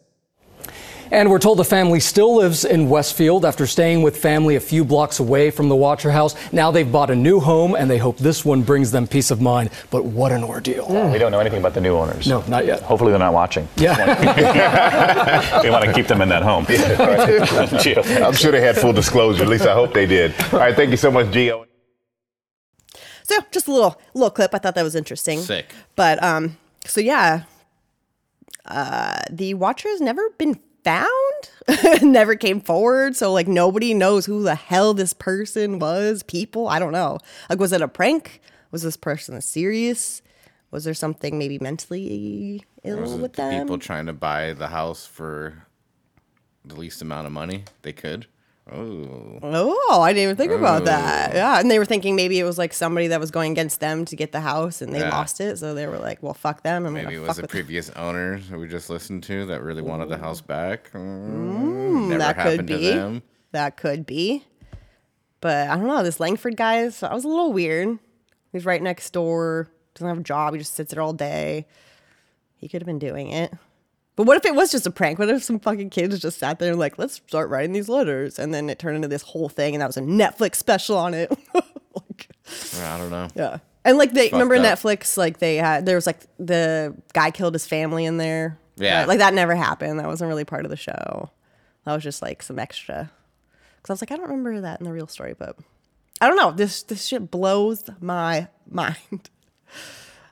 And 1.11 1.31
we're 1.31 1.39
told 1.39 1.59
the 1.59 1.65
family 1.65 2.01
still 2.01 2.37
lives 2.37 2.65
in 2.65 2.89
Westfield 2.89 3.45
after 3.45 3.67
staying 3.67 4.03
with 4.03 4.17
family 4.17 4.57
a 4.57 4.61
few 4.61 4.85
blocks 4.85 5.21
away 5.21 5.51
from 5.51 5.69
the 5.69 5.77
Watcher 5.77 6.11
house. 6.11 6.35
Now 6.53 6.71
they've 6.71 6.91
bought 6.91 7.11
a 7.11 7.15
new 7.15 7.39
home 7.41 7.75
and 7.75 7.89
they 7.91 7.99
hope 7.99 8.19
this 8.19 8.45
one 8.45 8.63
brings 8.63 8.91
them 8.91 9.07
peace 9.07 9.31
of 9.31 9.41
mind. 9.41 9.71
But 9.91 10.05
what 10.05 10.33
an 10.33 10.43
ordeal. 10.43 10.87
We 11.13 11.19
don't 11.19 11.33
know 11.33 11.41
anything 11.41 11.61
about 11.61 11.75
the 11.75 11.81
new 11.81 11.95
owners. 11.95 12.27
No, 12.27 12.43
not 12.49 12.67
yet. 12.67 12.83
Hopefully 12.83 13.11
they're 13.13 13.19
not 13.19 13.33
watching. 13.33 13.69
Yeah. 13.77 15.63
we 15.63 15.71
want 15.71 15.85
to 15.85 15.93
keep 15.93 16.07
them 16.07 16.21
in 16.21 16.29
that 16.29 16.43
home. 16.43 16.67
Gio. 16.67 18.23
I'm 18.27 18.35
sure 18.35 18.51
they 18.51 18.61
had 18.61 18.77
full 18.77 18.93
disclosure. 18.93 19.43
At 19.43 19.49
least 19.49 19.67
I 19.67 19.75
hope 19.75 19.95
they 19.95 20.07
did. 20.07 20.35
All 20.53 20.59
right, 20.59 20.75
thank 20.75 20.91
you 20.91 20.97
so 20.97 21.11
much, 21.11 21.27
Gio. 21.27 21.67
So 23.23 23.35
just 23.51 23.67
a 23.67 23.73
little 23.73 24.01
little 24.15 24.31
clip. 24.31 24.55
I 24.55 24.59
thought 24.59 24.77
that 24.77 24.85
was 24.85 24.95
interesting. 24.95 25.41
Sick. 25.41 25.75
But 25.97 26.23
um, 26.23 26.57
so 26.85 27.01
yeah, 27.01 27.43
uh, 28.67 29.21
the 29.31 29.55
Watcher 29.55 29.89
has 29.89 30.01
never 30.01 30.31
been 30.39 30.61
found. 30.87 32.03
never 32.03 32.37
came 32.37 32.61
forward. 32.61 33.17
So 33.17 33.33
like 33.33 33.49
nobody 33.49 33.93
knows 33.93 34.25
who 34.25 34.45
the 34.45 34.55
hell 34.55 34.95
this 34.95 35.13
person 35.13 35.81
was. 35.81 36.23
People, 36.23 36.69
I 36.69 36.79
don't 36.79 36.93
know. 36.93 37.19
Like, 37.51 37.59
was 37.59 37.73
it 37.73 37.83
a 37.83 37.89
prank? 37.89 38.41
Was 38.71 38.83
this 38.83 38.97
person 38.97 39.41
serious? 39.41 40.23
Was 40.71 40.85
there 40.85 40.95
something 40.95 41.39
maybe 41.39 41.59
mentally 41.59 42.65
ill 42.85 43.19
with 43.19 43.33
the 43.33 43.43
them? 43.43 43.63
people 43.63 43.79
trying 43.79 44.07
to 44.07 44.13
buy 44.13 44.53
the 44.53 44.69
house 44.69 45.05
for 45.05 45.67
the 46.65 46.77
least 46.77 47.03
amount 47.03 47.27
of 47.27 47.33
money 47.33 47.65
they 47.83 47.93
could? 47.93 48.27
Oh. 48.73 49.39
Oh, 49.43 50.01
I 50.03 50.13
didn't 50.13 50.25
even 50.25 50.37
think 50.37 50.51
about 50.53 50.87
that. 50.87 51.35
Yeah, 51.35 51.61
and 51.61 51.71
they 51.71 51.79
were 51.79 51.85
thinking 51.85 52.17
maybe 52.17 52.41
it 52.41 52.45
was 52.45 52.59
like 52.59 52.73
somebody 52.73 53.07
that 53.09 53.21
was 53.21 53.31
going 53.31 53.53
against 53.53 53.79
them 53.79 54.05
to 54.07 54.17
get 54.17 54.33
the 54.33 54.41
house, 54.41 54.83
and 54.83 54.93
they 54.93 54.99
Yeah. 55.01 55.11
lost 55.11 55.41
it, 55.41 55.59
so 55.59 55.73
they 55.73 55.87
were 55.87 55.99
like, 55.99 56.21
"Well, 56.21 56.35
fuck 56.35 56.63
them." 56.65 56.85
I'm 56.85 56.95
Maybe 56.95 57.05
gonna 57.05 57.17
it 57.17 57.21
fuck 57.21 57.29
was 57.29 57.37
the 57.37 57.43
with 57.43 57.51
previous 57.53 57.91
owner 57.91 58.41
that 58.41 58.59
we 58.59 58.67
just 58.67 58.91
listened 58.91 59.23
to 59.25 59.47
that 59.47 59.63
really 59.63 59.83
wanted 59.83 60.09
the 60.09 60.19
house 60.19 60.41
back. 60.41 60.91
Mm, 60.93 61.29
Mm, 61.31 62.09
never 62.09 62.19
that 62.19 62.37
could 62.37 62.43
happened 62.43 62.69
to 62.69 62.77
be. 62.79 62.91
them. 62.91 63.23
That 63.53 63.77
could 63.77 64.05
be. 64.05 64.45
But 65.41 65.69
I 65.69 65.77
don't 65.77 65.87
know. 65.87 66.03
This 66.03 66.19
Langford 66.19 66.57
guy 66.57 66.81
is, 66.81 67.03
I 67.05 67.15
was 67.15 67.25
a 67.25 67.29
little 67.29 67.53
weird. 67.53 67.99
He's 68.51 68.65
right 68.65 68.83
next 68.83 69.11
door, 69.13 69.69
doesn't 69.95 70.09
have 70.09 70.19
a 70.19 70.23
job. 70.23 70.55
He 70.55 70.59
just 70.59 70.75
sits 70.75 70.93
there 70.93 71.03
all 71.03 71.13
day. 71.13 71.67
He 72.57 72.69
could 72.69 72.83
have 72.83 72.87
been 72.87 72.99
doing 72.99 73.29
it. 73.31 73.53
But 74.17 74.25
what 74.27 74.39
if 74.39 74.47
it 74.47 74.55
was 74.55 74.73
just 74.73 74.87
a 74.87 74.91
prank? 74.91 75.19
What 75.19 75.29
if 75.29 75.45
some 75.45 75.61
fucking 75.61 75.91
kids 75.91 76.19
just 76.19 76.39
sat 76.39 76.59
there 76.59 76.71
and 76.71 76.79
like, 76.81 76.99
let's 76.99 77.15
start 77.15 77.51
writing 77.51 77.73
these 77.73 77.89
letters, 77.89 78.39
and 78.39 78.53
then 78.53 78.71
it 78.71 78.79
turned 78.79 78.97
into 78.97 79.09
this 79.09 79.23
whole 79.23 79.49
thing, 79.51 79.75
and 79.75 79.83
that 79.83 79.87
was 79.89 79.97
a 79.99 80.03
Netflix 80.03 80.57
special 80.57 80.97
on 80.97 81.13
it. 81.15 81.31
I 82.81 82.99
don't 82.99 83.11
know. 83.11 83.29
yeah, 83.35 83.59
and 83.85 83.99
like 83.99 84.13
they 84.13 84.31
Fucked 84.31 84.33
remember 84.33 84.55
up. 84.57 84.63
Netflix, 84.63 85.17
like 85.17 85.39
they 85.39 85.57
had 85.57 85.85
there 85.85 85.97
was 85.97 86.07
like 86.07 86.21
the 86.39 86.95
guy 87.13 87.31
killed 87.31 87.55
his 87.55 87.67
family 87.67 88.05
in 88.05 88.17
there. 88.17 88.59
Yeah. 88.77 89.05
Like 89.07 89.19
that 89.19 89.35
never 89.35 89.55
happened. 89.55 89.99
That 89.99 90.07
wasn't 90.07 90.29
really 90.29 90.45
part 90.45 90.65
of 90.65 90.71
the 90.71 90.77
show. 90.77 91.31
That 91.85 91.95
was 91.95 92.03
just 92.03 92.23
like 92.23 92.43
some 92.43 92.59
extra. 92.59 93.11
Because 93.77 93.91
I 93.91 93.93
was 93.95 94.03
like, 94.03 94.13
I 94.13 94.17
don't 94.17 94.29
remember 94.29 94.61
that 94.61 94.81
in 94.81 94.85
the 94.85 94.93
real 94.93 95.07
story, 95.07 95.35
but 95.39 95.57
I 96.21 96.29
don't 96.29 96.37
know. 96.37 96.53
This 96.53 96.83
this 96.85 97.05
shit 97.07 97.31
blows 97.31 97.85
my 98.01 98.49
mind. 98.71 98.97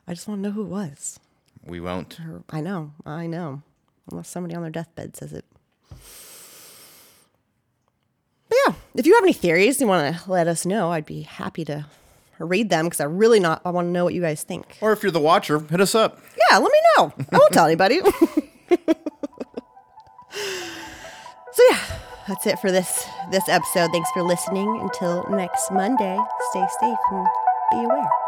I 0.07 0.15
just 0.15 0.29
want 0.29 0.39
to 0.43 0.49
know 0.49 0.55
who 0.55 0.63
it 0.63 0.69
was. 0.69 1.19
We 1.65 1.81
won't. 1.81 2.19
I 2.51 2.61
know, 2.61 2.93
I 3.07 3.27
know. 3.27 3.63
Unless 4.11 4.29
somebody 4.29 4.55
on 4.55 4.63
their 4.63 4.71
deathbed 4.71 5.17
says 5.17 5.33
it. 5.33 5.45
But 8.49 8.59
yeah, 8.67 8.75
if 8.95 9.07
you 9.07 9.15
have 9.15 9.25
any 9.25 9.33
theories 9.33 9.81
you 9.81 9.87
want 9.87 10.17
to 10.17 10.31
let 10.31 10.47
us 10.47 10.67
know, 10.67 10.93
I'd 10.93 11.07
be 11.07 11.23
happy 11.23 11.65
to 11.65 11.87
read 12.39 12.71
them 12.71 12.87
because 12.87 13.01
I 13.01 13.05
really 13.05 13.41
not. 13.41 13.63
I 13.65 13.71
want 13.71 13.87
to 13.87 13.91
know 13.91 14.05
what 14.05 14.15
you 14.15 14.21
guys 14.21 14.43
think. 14.43 14.79
Or 14.81 14.93
if 14.93 15.03
you're 15.03 15.13
the 15.13 15.21
watcher, 15.21 15.61
hit 15.61 15.81
us 15.81 15.95
up. 15.95 16.21
Yeah, 16.51 16.59
let 16.59 16.71
me 16.71 16.79
know. 16.97 17.13
I 17.33 17.39
won't 17.39 17.53
tell 17.53 17.67
anybody. 17.67 18.01
so 18.71 18.83
yeah, 21.71 21.79
that's 22.29 22.47
it 22.47 22.59
for 22.59 22.71
this 22.71 23.07
this 23.31 23.49
episode. 23.49 23.91
Thanks 23.93 24.11
for 24.11 24.23
listening. 24.23 24.81
Until 24.83 25.27
next 25.31 25.71
Monday, 25.71 26.19
stay 26.51 26.67
safe 26.81 26.99
and 27.11 27.27
be 27.71 27.77
aware. 27.79 28.03
Peace. 28.03 28.24